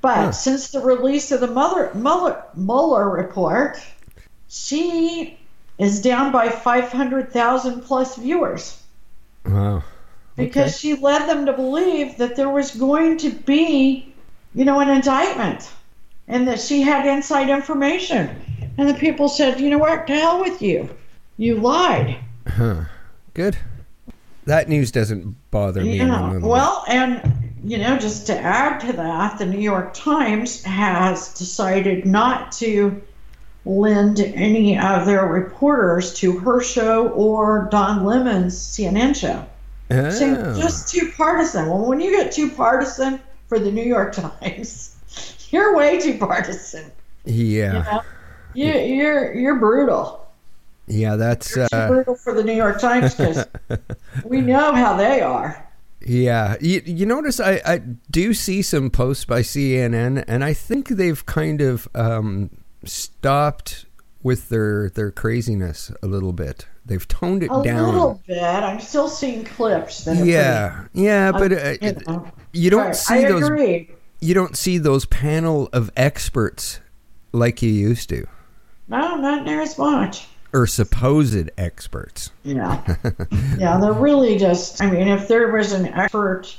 But 0.00 0.16
Huh. 0.16 0.32
since 0.32 0.70
the 0.70 0.80
release 0.80 1.30
of 1.32 1.40
the 1.40 1.46
Mueller, 1.46 1.90
Mueller, 1.94 2.42
Mueller 2.54 3.08
report, 3.08 3.80
she 4.48 5.38
is 5.78 6.02
down 6.02 6.32
by 6.32 6.48
500,000 6.48 7.82
plus 7.82 8.16
viewers 8.16 8.82
Wow. 9.44 9.82
Because 10.36 10.78
she 10.78 10.94
led 10.94 11.28
them 11.28 11.46
to 11.46 11.52
believe 11.52 12.16
that 12.18 12.36
there 12.36 12.48
was 12.48 12.70
going 12.72 13.18
to 13.18 13.30
be, 13.30 14.14
you 14.54 14.64
know, 14.64 14.80
an 14.80 14.88
indictment 14.88 15.70
and 16.28 16.48
that 16.48 16.60
she 16.60 16.82
had 16.82 17.06
inside 17.06 17.50
information. 17.50 18.30
And 18.78 18.88
the 18.88 18.94
people 18.94 19.28
said, 19.28 19.60
you 19.60 19.70
know 19.70 19.78
what, 19.78 20.06
to 20.06 20.14
hell 20.14 20.40
with 20.40 20.62
you. 20.62 20.88
You 21.36 21.56
lied. 21.56 22.16
Huh. 22.46 22.84
Good. 23.34 23.56
That 24.46 24.68
news 24.68 24.90
doesn't 24.90 25.36
bother 25.50 25.82
me. 25.82 25.98
Yeah. 25.98 26.38
Well, 26.38 26.84
and 26.88 27.52
you 27.64 27.78
know, 27.78 27.96
just 27.96 28.26
to 28.26 28.36
add 28.36 28.80
to 28.80 28.92
that, 28.94 29.38
the 29.38 29.46
New 29.46 29.60
York 29.60 29.94
Times 29.94 30.64
has 30.64 31.32
decided 31.34 32.04
not 32.04 32.50
to 32.52 33.00
lend 33.64 34.18
any 34.18 34.76
of 34.76 35.06
their 35.06 35.26
reporters 35.26 36.14
to 36.14 36.38
her 36.38 36.60
show 36.60 37.08
or 37.10 37.68
Don 37.70 38.04
Lemon's 38.04 38.58
CNN 38.58 39.14
show. 39.14 39.46
Oh. 39.92 40.54
just 40.58 40.88
too 40.88 41.12
partisan. 41.16 41.68
Well, 41.68 41.86
when 41.86 42.00
you 42.00 42.10
get 42.12 42.32
too 42.32 42.50
partisan 42.50 43.20
for 43.48 43.58
the 43.58 43.70
New 43.70 43.82
York 43.84 44.12
Times, 44.40 44.96
you're 45.50 45.76
way 45.76 46.00
too 46.00 46.18
partisan. 46.18 46.90
yeah. 47.24 47.72
You 47.72 47.78
know? 47.84 48.02
You, 48.54 48.72
you're 48.96 49.34
you're 49.34 49.58
brutal. 49.58 50.26
Yeah, 50.86 51.16
that's 51.16 51.54
You're 51.56 51.68
too 51.68 51.76
uh, 51.76 51.88
brutal 51.88 52.14
for 52.16 52.34
the 52.34 52.42
New 52.44 52.52
York 52.54 52.80
Times 52.80 53.14
because 53.14 53.46
we 54.24 54.40
know 54.42 54.74
how 54.74 54.96
they 54.96 55.20
are. 55.22 55.66
yeah. 56.04 56.56
You, 56.60 56.82
you 56.84 57.06
notice 57.06 57.40
I, 57.40 57.62
I 57.64 57.78
do 58.10 58.34
see 58.34 58.60
some 58.62 58.90
posts 58.90 59.24
by 59.24 59.40
CNN, 59.40 60.22
and 60.26 60.44
I 60.44 60.52
think 60.52 60.88
they've 60.88 61.24
kind 61.24 61.60
of 61.62 61.88
um, 61.94 62.50
stopped 62.84 63.86
with 64.22 64.48
their 64.50 64.90
their 64.90 65.10
craziness 65.10 65.90
a 66.02 66.06
little 66.06 66.32
bit. 66.32 66.66
They've 66.84 67.06
toned 67.06 67.42
it 67.44 67.50
A 67.52 67.62
down. 67.62 67.78
A 67.80 67.86
little 67.92 68.22
bit. 68.26 68.42
I'm 68.42 68.80
still 68.80 69.08
seeing 69.08 69.44
clips. 69.44 70.04
That 70.04 70.20
are 70.20 70.24
Yeah, 70.24 70.84
yeah, 70.92 71.30
but 71.32 71.52
uh, 71.52 71.74
you 71.80 71.92
know. 72.06 72.28
you 72.52 72.70
don't 72.70 72.86
Right, 72.86 72.96
see 72.96 73.14
I 73.14 73.28
those. 73.28 73.44
agree. 73.44 73.90
You 74.20 74.34
don't 74.34 74.56
see 74.56 74.78
those 74.78 75.04
panel 75.06 75.68
of 75.72 75.90
experts 75.96 76.80
like 77.32 77.62
you 77.62 77.70
used 77.70 78.08
to, 78.10 78.26
No, 78.88 79.16
not 79.16 79.44
near 79.44 79.60
as 79.62 79.78
much. 79.78 80.26
or 80.52 80.66
supposed 80.66 81.50
experts. 81.56 82.30
Yeah, 82.44 82.82
yeah. 83.58 83.78
They're 83.78 83.92
really 83.92 84.38
just. 84.38 84.82
I 84.82 84.90
mean, 84.90 85.06
if 85.08 85.28
there 85.28 85.52
was 85.52 85.72
an 85.72 85.86
expert, 85.86 86.54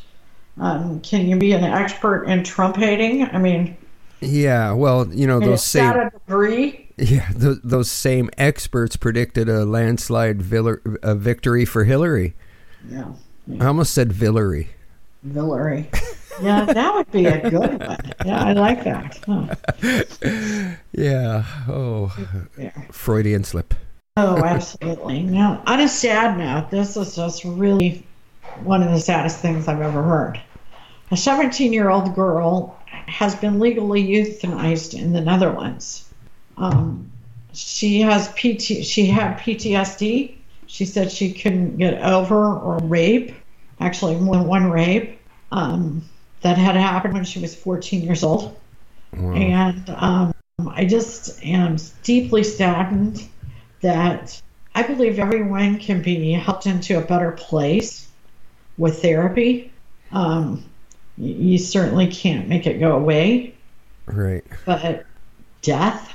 um, 0.59 0.99
can 1.01 1.27
you 1.27 1.35
be 1.37 1.51
an 1.53 1.63
expert 1.65 2.23
in 2.25 2.43
Trump 2.43 2.75
hating? 2.77 3.23
I 3.25 3.37
mean, 3.37 3.77
Yeah, 4.21 4.71
well, 4.73 5.07
you 5.13 5.27
know 5.27 5.39
those 5.41 5.63
same. 5.63 5.85
that 5.85 5.97
a 5.97 6.09
degree. 6.17 6.82
Yeah, 6.97 7.27
th- 7.29 7.57
those 7.63 7.89
same 7.89 8.29
experts 8.37 8.95
predicted 8.95 9.49
a 9.49 9.65
landslide 9.65 10.41
Viller- 10.41 10.81
a 11.01 11.15
victory 11.15 11.65
for 11.65 11.83
Hillary. 11.85 12.35
Yeah, 12.87 13.13
I 13.59 13.65
almost 13.65 13.93
said 13.93 14.13
Villery. 14.13 14.69
Villery. 15.23 15.89
Yeah, 16.41 16.65
that 16.65 16.93
would 16.95 17.11
be 17.11 17.25
a 17.25 17.49
good 17.49 17.79
one. 17.79 18.11
Yeah, 18.25 18.43
I 18.43 18.53
like 18.53 18.83
that. 18.83 19.19
Huh. 19.25 20.75
Yeah. 20.91 21.43
Oh, 21.67 22.15
Yeah. 22.57 22.71
Freudian 22.91 23.43
slip. 23.43 23.73
Oh, 24.17 24.37
absolutely. 24.43 25.23
Now, 25.23 25.63
on 25.65 25.79
a 25.79 25.87
sad 25.87 26.37
note, 26.37 26.69
this 26.69 26.95
is 26.97 27.15
just 27.15 27.43
really 27.43 28.05
one 28.63 28.83
of 28.83 28.91
the 28.91 28.99
saddest 28.99 29.39
things 29.39 29.67
I've 29.67 29.81
ever 29.81 30.03
heard. 30.03 30.39
A 31.11 31.17
17 31.17 31.73
year 31.73 31.89
old 31.89 32.13
girl 32.15 32.77
has 32.85 33.35
been 33.35 33.59
legally 33.59 34.03
euthanized 34.03 34.93
in 34.99 35.13
the 35.13 35.21
Netherlands. 35.21 36.07
Um, 36.57 37.11
she 37.53 38.01
has 38.01 38.29
PT, 38.29 38.83
she 38.83 39.05
had 39.05 39.37
PTSD. 39.39 40.35
She 40.67 40.85
said 40.85 41.11
she 41.11 41.33
couldn't 41.33 41.77
get 41.77 42.01
over 42.01 42.57
or 42.57 42.79
rape, 42.79 43.35
actually 43.79 44.15
more 44.15 44.37
than 44.37 44.47
one 44.47 44.71
rape, 44.71 45.19
um, 45.51 46.03
that 46.41 46.57
had 46.57 46.75
happened 46.75 47.13
when 47.13 47.25
she 47.25 47.39
was 47.39 47.55
14 47.55 48.01
years 48.01 48.23
old. 48.23 48.59
Wow. 49.15 49.33
And 49.33 49.89
um, 49.89 50.33
I 50.67 50.85
just 50.85 51.43
am 51.43 51.77
deeply 52.01 52.43
saddened 52.43 53.27
that 53.81 54.41
I 54.73 54.83
believe 54.83 55.19
everyone 55.19 55.77
can 55.77 56.01
be 56.01 56.31
helped 56.31 56.65
into 56.65 56.97
a 56.97 57.01
better 57.01 57.31
place 57.31 58.07
with 58.77 59.01
therapy. 59.01 59.71
Um, 60.11 60.63
you 61.17 61.59
certainly 61.59 62.07
can't 62.07 62.47
make 62.47 62.65
it 62.65 62.79
go 62.79 62.95
away, 62.95 63.53
Right. 64.07 64.43
but 64.65 65.05
death 65.61 66.12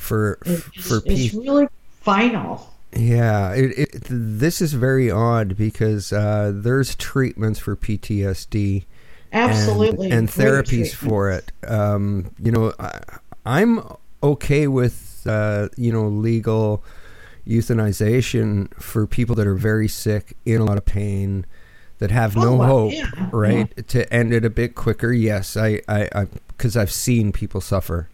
For 0.00 0.38
is, 0.46 0.62
for 0.80 1.00
people. 1.02 1.42
really 1.42 1.68
final. 2.00 2.68
Yeah, 2.96 3.52
it, 3.52 3.78
it, 3.78 4.02
this 4.08 4.60
is 4.60 4.72
very 4.72 5.10
odd 5.10 5.56
because 5.56 6.12
uh, 6.12 6.50
there's 6.54 6.96
treatments 6.96 7.60
for 7.60 7.76
PTSD 7.76 8.84
and- 9.30 9.50
Absolutely. 9.50 10.10
and, 10.10 10.28
great 10.28 10.46
therapies 10.46 10.92
for 10.92 11.30
it. 11.30 11.52
Um, 11.68 12.30
you 12.42 12.50
know, 12.50 12.72
I, 12.80 13.00
I'm 13.46 13.80
okay 14.22 14.66
with 14.66 15.22
uh, 15.26 15.68
you 15.76 15.92
know 15.92 16.08
legal 16.08 16.82
euthanization 17.46 18.72
for 18.80 19.06
people 19.06 19.34
that 19.36 19.46
are 19.46 19.54
very 19.54 19.88
sick, 19.88 20.36
in 20.44 20.60
a 20.60 20.64
lot 20.64 20.76
of 20.78 20.84
pain, 20.84 21.46
that 21.98 22.10
have 22.10 22.36
Oh, 22.36 22.42
no 22.42 22.62
hope, 22.64 22.92
yeah, 22.92 23.10
right? 23.32 23.86
To 23.88 24.12
end 24.12 24.32
it 24.32 24.44
a 24.44 24.50
bit 24.50 24.74
quicker. 24.74 25.12
Yes, 25.12 25.56
I, 25.56 25.80
I, 25.88 26.26
because 26.48 26.76
I've 26.76 26.90
seen 26.92 27.32
people 27.32 27.60
suffer, 27.60 28.08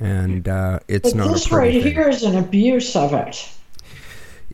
and 0.00 0.48
uh, 0.48 0.80
it's 0.88 1.10
But 1.12 1.16
not 1.18 1.32
this 1.32 1.50
a 1.50 1.56
right 1.56 1.82
thing. 1.82 1.92
here 1.94 2.08
is 2.08 2.22
an 2.22 2.36
abuse 2.36 2.94
of 2.96 3.12
it. 3.12 3.48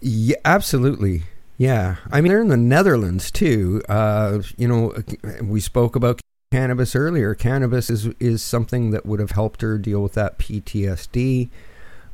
Yeah, 0.01 0.37
absolutely. 0.45 1.23
Yeah, 1.57 1.97
I 2.11 2.21
mean 2.21 2.33
they're 2.33 2.41
in 2.41 2.49
the 2.49 2.57
Netherlands 2.57 3.31
too. 3.31 3.83
Uh, 3.89 4.41
you 4.57 4.67
know, 4.67 4.95
we 5.43 5.61
spoke 5.61 5.95
about 5.95 6.21
cannabis 6.53 6.97
earlier. 6.97 7.35
Cannabis 7.35 7.91
is 7.91 8.07
is 8.19 8.43
something 8.43 8.91
that 8.93 9.05
would 9.05 9.21
have 9.21 9.33
helped 9.33 9.61
her 9.61 9.77
deal 9.77 10.03
with 10.03 10.15
that 10.15 10.39
PTSD, 10.39 11.51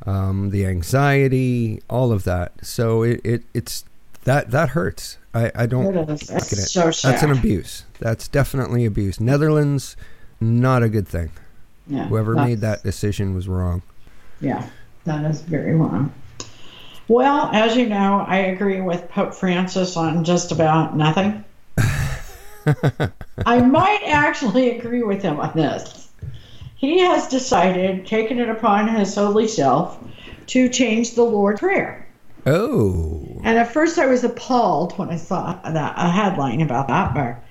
um, 0.05 0.49
the 0.49 0.65
anxiety, 0.65 1.81
all 1.89 2.11
of 2.11 2.25
that. 2.25 2.53
So 2.65 3.03
it, 3.03 3.21
it 3.23 3.43
it's 3.53 3.85
that 4.25 4.51
that 4.51 4.69
hurts. 4.69 5.17
I, 5.33 5.51
I 5.55 5.65
don't 5.65 5.95
It 5.95 6.09
is. 6.09 6.29
look 6.29 6.41
at 6.41 6.51
it. 6.53 6.55
So 6.57 6.91
sad. 6.91 7.13
That's 7.13 7.23
an 7.23 7.31
abuse. 7.31 7.85
That's 7.99 8.27
definitely 8.27 8.83
abuse. 8.85 9.21
Netherlands, 9.21 9.95
not 10.41 10.83
a 10.83 10.89
good 10.89 11.07
thing. 11.07 11.31
Yeah, 11.89 12.07
Whoever 12.07 12.33
made 12.33 12.61
that 12.61 12.83
decision 12.83 13.33
was 13.33 13.47
wrong. 13.47 13.81
Yeah, 14.41 14.67
that 15.05 15.29
is 15.29 15.41
very 15.41 15.75
wrong. 15.75 16.13
Well, 17.07 17.49
as 17.53 17.77
you 17.77 17.87
know, 17.87 18.25
I 18.27 18.37
agree 18.37 18.81
with 18.81 19.09
Pope 19.09 19.33
Francis 19.33 19.95
on 19.95 20.25
just 20.25 20.51
about 20.51 20.97
nothing. 20.97 21.45
I 23.45 23.61
might 23.61 24.01
actually 24.05 24.77
agree 24.77 25.03
with 25.03 25.21
him 25.21 25.39
on 25.39 25.53
this. 25.55 26.09
He 26.75 26.99
has 26.99 27.27
decided, 27.27 28.05
taken 28.05 28.39
it 28.39 28.49
upon 28.49 28.89
his 28.89 29.15
holy 29.15 29.47
self, 29.47 29.97
to 30.47 30.69
change 30.69 31.15
the 31.15 31.23
Lord's 31.23 31.59
Prayer. 31.59 32.07
Oh, 32.45 33.25
And 33.43 33.57
at 33.57 33.73
first 33.73 33.97
I 33.97 34.05
was 34.05 34.23
appalled 34.23 34.97
when 34.97 35.09
I 35.09 35.17
saw 35.17 35.59
that 35.63 35.93
a 35.97 36.09
headline 36.09 36.61
about 36.61 36.87
that. 36.87 37.13
But 37.13 37.43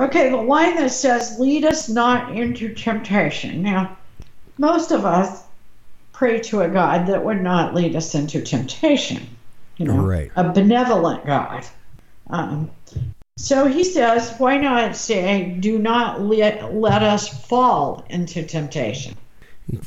okay, 0.00 0.30
the 0.30 0.36
line 0.36 0.76
that 0.76 0.90
says, 0.90 1.38
"Lead 1.38 1.64
us 1.64 1.88
not 1.88 2.36
into 2.36 2.74
temptation." 2.74 3.62
Now, 3.62 3.96
most 4.58 4.90
of 4.90 5.04
us 5.04 5.42
pray 6.12 6.40
to 6.40 6.62
a 6.62 6.68
God 6.68 7.06
that 7.06 7.24
would 7.24 7.42
not 7.42 7.74
lead 7.74 7.94
us 7.94 8.14
into 8.14 8.40
temptation. 8.40 9.22
You 9.76 9.86
know, 9.86 9.98
Right. 9.98 10.30
a 10.36 10.50
benevolent 10.52 11.26
God. 11.26 11.66
Um, 12.30 12.70
so 13.36 13.66
he 13.66 13.84
says, 13.84 14.34
why 14.38 14.56
not 14.56 14.96
say, 14.96 15.56
"Do 15.60 15.78
not 15.78 16.22
let 16.22 16.74
let 16.74 17.02
us 17.02 17.28
fall 17.46 18.04
into 18.08 18.42
temptation"? 18.42 19.14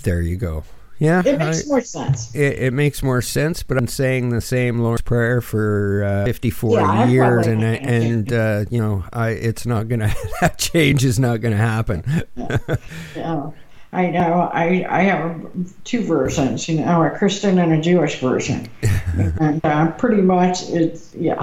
there 0.04 0.22
you 0.22 0.36
go. 0.38 0.64
Yeah, 1.00 1.24
It 1.26 1.40
makes 1.40 1.64
I- 1.66 1.68
more 1.70 1.82
sense. 1.82 2.36
It, 2.36 2.60
it 2.60 2.74
makes 2.74 3.02
more 3.02 3.22
sense, 3.22 3.64
but 3.64 3.78
I'm 3.78 3.88
saying 3.88 4.30
the 4.30 4.42
same 4.42 4.80
Lord's 4.80 5.02
Prayer 5.02 5.40
for 5.42 6.04
uh, 6.04 6.26
54 6.26 6.80
Yeah, 6.80 7.06
years, 7.08 7.48
and 7.48 7.64
and 7.64 8.34
uh, 8.34 8.66
you 8.70 8.82
know, 8.82 9.06
I 9.14 9.30
it's 9.30 9.66
not 9.66 9.88
gonna 9.88 10.14
that 10.42 10.58
change 10.60 11.06
is 11.06 11.18
not 11.18 11.42
gonna 11.42 11.56
happen. 11.58 12.04
Yeah, 13.16 13.52
I 13.94 14.08
know. 14.08 14.50
I 14.54 14.86
I 14.90 15.02
have 15.04 15.50
two 15.84 16.04
versions, 16.04 16.68
you 16.70 16.82
know, 16.82 17.02
a 17.04 17.10
Christian 17.10 17.58
and 17.60 17.72
a 17.74 17.82
Jewish 17.82 18.20
version, 18.20 18.68
and 19.40 19.64
uh, 19.66 19.92
pretty 19.94 20.22
much 20.22 20.64
it's 20.70 21.16
yeah, 21.16 21.42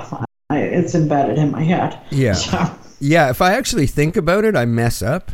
I, 0.51 0.59
it's 0.61 0.95
embedded 0.95 1.39
in 1.39 1.51
my 1.51 1.63
head. 1.63 1.99
Yeah, 2.11 2.35
So, 2.35 2.71
yeah. 3.01 3.31
If 3.31 3.41
I 3.43 3.55
actually 3.55 3.87
think 3.89 4.17
about 4.17 4.45
it, 4.45 4.55
I 4.55 4.65
mess 4.67 5.03
up 5.03 5.33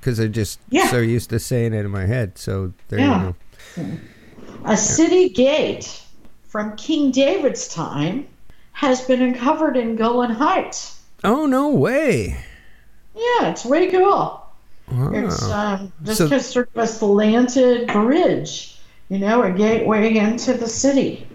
because 0.00 0.18
I 0.18 0.26
just 0.26 0.58
Yeah. 0.70 0.88
so 0.88 0.98
used 0.98 1.30
to 1.30 1.38
saying 1.38 1.74
it 1.74 1.84
in 1.84 1.90
my 1.90 2.06
head. 2.06 2.38
So 2.38 2.72
there 2.88 2.98
Yeah. 2.98 3.18
you 3.26 3.26
go. 3.28 3.36
A 4.64 4.76
city 4.76 5.28
gate 5.28 6.02
from 6.46 6.76
King 6.76 7.10
David's 7.10 7.68
time 7.68 8.26
has 8.72 9.00
been 9.02 9.22
uncovered 9.22 9.76
in 9.76 9.96
Golan 9.96 10.30
Heights. 10.30 11.00
Oh 11.24 11.46
no 11.46 11.70
way! 11.70 12.36
Yeah, 13.14 13.50
it's 13.50 13.64
way 13.64 13.90
cool. 13.90 14.42
It's 14.90 15.42
Wow. 15.42 15.74
um, 15.74 15.92
just 16.04 16.18
So- 16.18 16.34
a 16.34 16.40
sort 16.40 16.70
of 16.74 16.82
a 16.82 16.86
slanted 16.86 17.88
bridge, 17.88 18.78
you 19.08 19.18
know, 19.18 19.42
a 19.42 19.50
gateway 19.50 20.16
into 20.16 20.54
the 20.54 20.68
city. 20.68 21.26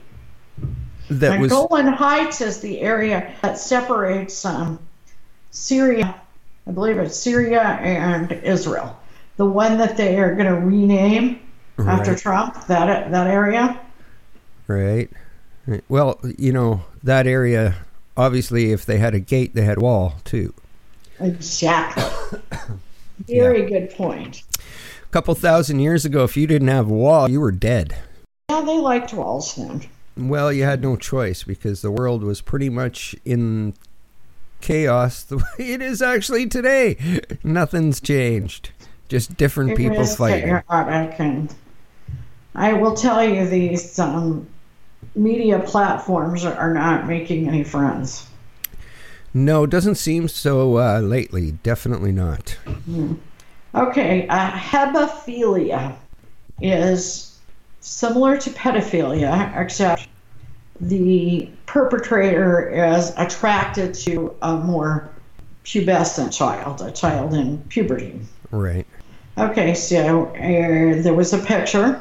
That 1.10 1.34
and 1.34 1.42
was 1.42 1.52
Golan 1.52 1.88
Heights 1.88 2.42
is 2.42 2.62
the 2.62 2.80
area 2.80 3.34
that 3.42 3.60
separates 3.60 4.44
um, 4.46 4.80
Syria, 5.52 6.16
I 6.66 6.72
believe 6.72 6.98
it's 6.98 7.16
Syria 7.18 7.62
and 7.62 8.32
Israel. 8.32 8.98
The 9.38 9.46
one 9.46 9.78
that 9.78 9.98
they 9.98 10.18
are 10.18 10.34
going 10.34 10.48
to 10.48 10.56
rename 10.56 11.40
after 11.80 12.16
Trump, 12.16 12.68
that 12.68 13.12
that 13.12 13.28
area. 13.28 13.80
right. 14.68 15.10
Right. 15.66 15.84
Well, 15.88 16.20
you 16.38 16.52
know 16.52 16.84
that 17.04 17.26
area. 17.26 17.76
Obviously, 18.18 18.72
if 18.72 18.86
they 18.86 18.98
had 18.98 19.16
a 19.16 19.20
gate, 19.20 19.56
they 19.56 19.64
had 19.64 19.78
a 19.78 19.82
wall 19.82 20.16
too. 20.24 20.54
Exactly. 21.20 22.40
Very 23.28 23.66
good 23.66 23.90
point. 23.92 24.44
A 24.60 25.10
couple 25.12 25.34
thousand 25.36 25.80
years 25.80 26.06
ago, 26.06 26.24
if 26.24 26.36
you 26.36 26.48
didn't 26.48 26.68
have 26.68 26.90
a 26.90 26.94
wall, 26.94 27.30
you 27.30 27.40
were 27.40 27.52
dead. 27.52 27.96
Yeah, 28.50 28.62
they 28.62 28.78
liked 28.78 29.14
walls 29.14 29.56
then. 29.56 29.84
Well, 30.18 30.52
you 30.52 30.64
had 30.64 30.82
no 30.82 30.96
choice 30.96 31.44
because 31.44 31.82
the 31.82 31.92
world 31.92 32.24
was 32.24 32.42
pretty 32.42 32.70
much 32.70 33.16
in 33.26 33.74
chaos 34.62 35.24
the 35.24 35.38
way 35.60 35.72
it 35.72 35.82
is 35.82 36.02
actually 36.02 36.48
today. 36.48 37.22
Nothing's 37.44 38.00
changed. 38.02 38.72
Just 39.08 39.38
different 39.38 39.72
It 39.72 39.78
people 39.78 40.06
fighting. 40.06 40.62
I 42.56 42.74
will 42.74 42.96
tell 42.96 43.24
you, 43.24 43.48
these 43.48 43.98
um, 44.00 44.48
media 45.16 45.60
platforms 45.60 46.46
are, 46.46 46.54
are 46.56 46.74
not 46.74 47.08
making 47.08 47.48
any 47.48 47.64
friends. 47.64 48.28
No, 49.34 49.64
it 49.64 49.72
doesn't 49.72 49.96
seem 49.96 50.28
so 50.28 50.78
uh, 50.78 51.00
lately. 51.00 51.54
Definitely 51.64 52.12
not. 52.12 52.58
Okay, 53.74 54.28
uh, 54.28 54.52
hebephilia 54.52 55.96
is 56.62 57.40
similar 57.80 58.38
to 58.38 58.50
pedophilia, 58.52 59.60
except 59.60 60.08
the 60.80 61.50
perpetrator 61.66 62.70
is 62.70 63.12
attracted 63.18 63.96
to 63.96 64.36
a 64.44 64.58
more 64.58 65.10
pubescent 65.66 66.32
child, 66.32 66.82
a 66.82 66.92
child 66.92 67.34
in 67.34 67.58
puberty. 67.70 68.20
Right. 68.52 68.86
Okay, 69.38 69.74
so 69.74 70.28
uh, 70.28 71.02
there 71.02 71.14
was 71.16 71.34
a 71.34 71.40
picture 71.40 72.00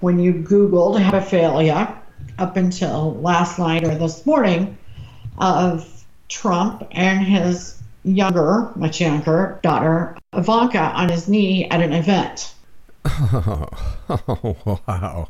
when 0.00 0.18
you 0.18 0.32
Googled 0.32 1.00
hebephilia 1.00 1.96
up 2.38 2.56
until 2.56 3.14
last 3.20 3.58
night 3.58 3.84
or 3.84 3.94
this 3.94 4.24
morning 4.26 4.76
of 5.38 6.04
Trump 6.28 6.86
and 6.90 7.24
his 7.24 7.80
younger, 8.02 8.72
much 8.76 9.00
younger 9.00 9.58
daughter, 9.62 10.16
Ivanka, 10.32 10.78
on 10.78 11.08
his 11.08 11.28
knee 11.28 11.68
at 11.68 11.80
an 11.80 11.92
event. 11.92 12.54
Oh, 13.04 13.68
wow. 14.86 15.28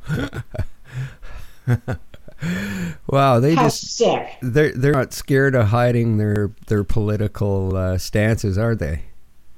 wow, 3.06 3.40
they 3.40 3.54
How 3.54 3.64
just 3.64 3.96
sick. 3.96 4.36
they're 4.42 4.72
they're 4.72 4.92
not 4.92 5.12
scared 5.12 5.54
of 5.54 5.68
hiding 5.68 6.16
their 6.16 6.50
their 6.66 6.84
political 6.84 7.76
uh, 7.76 7.98
stances, 7.98 8.58
are 8.58 8.74
they? 8.74 9.02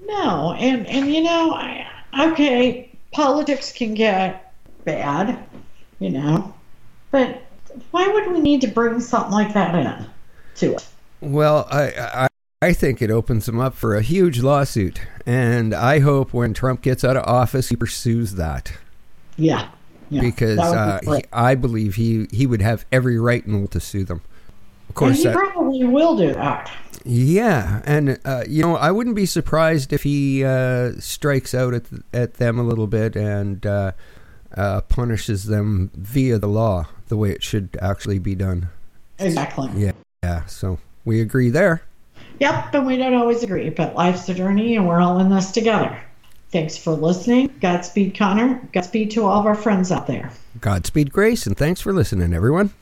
No, 0.06 0.52
and, 0.58 0.86
and 0.86 1.12
you 1.12 1.22
know, 1.22 1.52
I, 1.52 1.86
okay, 2.20 2.90
politics 3.12 3.72
can 3.72 3.94
get 3.94 4.51
bad, 4.84 5.38
you 5.98 6.10
know, 6.10 6.54
but 7.10 7.42
why 7.90 8.08
would 8.08 8.32
we 8.32 8.40
need 8.40 8.60
to 8.62 8.68
bring 8.68 9.00
something 9.00 9.32
like 9.32 9.54
that 9.54 9.74
in 9.74 10.06
to 10.56 10.74
it? 10.74 10.86
Well, 11.20 11.66
I, 11.70 11.88
I 12.24 12.28
I 12.60 12.72
think 12.72 13.02
it 13.02 13.10
opens 13.10 13.46
them 13.46 13.58
up 13.60 13.74
for 13.74 13.94
a 13.96 14.02
huge 14.02 14.40
lawsuit, 14.40 15.00
and 15.26 15.74
I 15.74 15.98
hope 16.00 16.32
when 16.32 16.54
Trump 16.54 16.82
gets 16.82 17.04
out 17.04 17.16
of 17.16 17.24
office, 17.26 17.68
he 17.70 17.76
pursues 17.76 18.34
that 18.34 18.72
Yeah. 19.36 19.68
yeah 20.10 20.20
because 20.20 20.56
that 20.56 20.76
uh, 20.76 21.00
he, 21.16 21.24
I 21.32 21.54
believe 21.54 21.94
he 21.96 22.26
he 22.30 22.46
would 22.46 22.62
have 22.62 22.84
every 22.92 23.18
right 23.18 23.44
in 23.44 23.62
the 23.62 23.68
to 23.68 23.80
sue 23.80 24.04
them. 24.04 24.22
Of 24.88 24.94
and 25.02 25.14
course, 25.14 25.22
he 25.22 25.24
that, 25.24 25.34
probably 25.34 25.84
will 25.84 26.16
do 26.16 26.32
that. 26.34 26.70
yeah, 27.04 27.82
and 27.84 28.18
uh, 28.24 28.44
you 28.48 28.62
know, 28.62 28.76
I 28.76 28.90
wouldn't 28.90 29.16
be 29.16 29.26
surprised 29.26 29.92
if 29.92 30.02
he 30.02 30.44
uh, 30.44 30.92
strikes 30.98 31.54
out 31.54 31.74
at 31.74 31.84
at 32.12 32.34
them 32.34 32.58
a 32.58 32.62
little 32.62 32.86
bit 32.86 33.16
and 33.16 33.64
uh, 33.66 33.92
uh, 34.56 34.80
punishes 34.82 35.44
them 35.44 35.90
via 35.94 36.38
the 36.38 36.48
law, 36.48 36.88
the 37.08 37.16
way 37.16 37.30
it 37.30 37.42
should 37.42 37.76
actually 37.80 38.18
be 38.18 38.34
done. 38.34 38.68
Exactly. 39.18 39.70
Yeah, 39.76 39.92
yeah. 40.22 40.44
So 40.46 40.78
we 41.04 41.20
agree 41.20 41.50
there. 41.50 41.82
Yep, 42.40 42.74
and 42.74 42.86
we 42.86 42.96
don't 42.96 43.14
always 43.14 43.42
agree, 43.42 43.70
but 43.70 43.94
life's 43.94 44.28
a 44.28 44.34
journey 44.34 44.76
and 44.76 44.88
we're 44.88 45.00
all 45.00 45.18
in 45.20 45.28
this 45.28 45.52
together. 45.52 46.00
Thanks 46.50 46.76
for 46.76 46.92
listening. 46.92 47.52
Godspeed, 47.60 48.16
Connor. 48.16 48.60
Godspeed 48.72 49.10
to 49.12 49.24
all 49.24 49.40
of 49.40 49.46
our 49.46 49.54
friends 49.54 49.90
out 49.90 50.06
there. 50.06 50.30
Godspeed, 50.60 51.12
Grace, 51.12 51.46
and 51.46 51.56
thanks 51.56 51.80
for 51.80 51.92
listening, 51.92 52.34
everyone. 52.34 52.72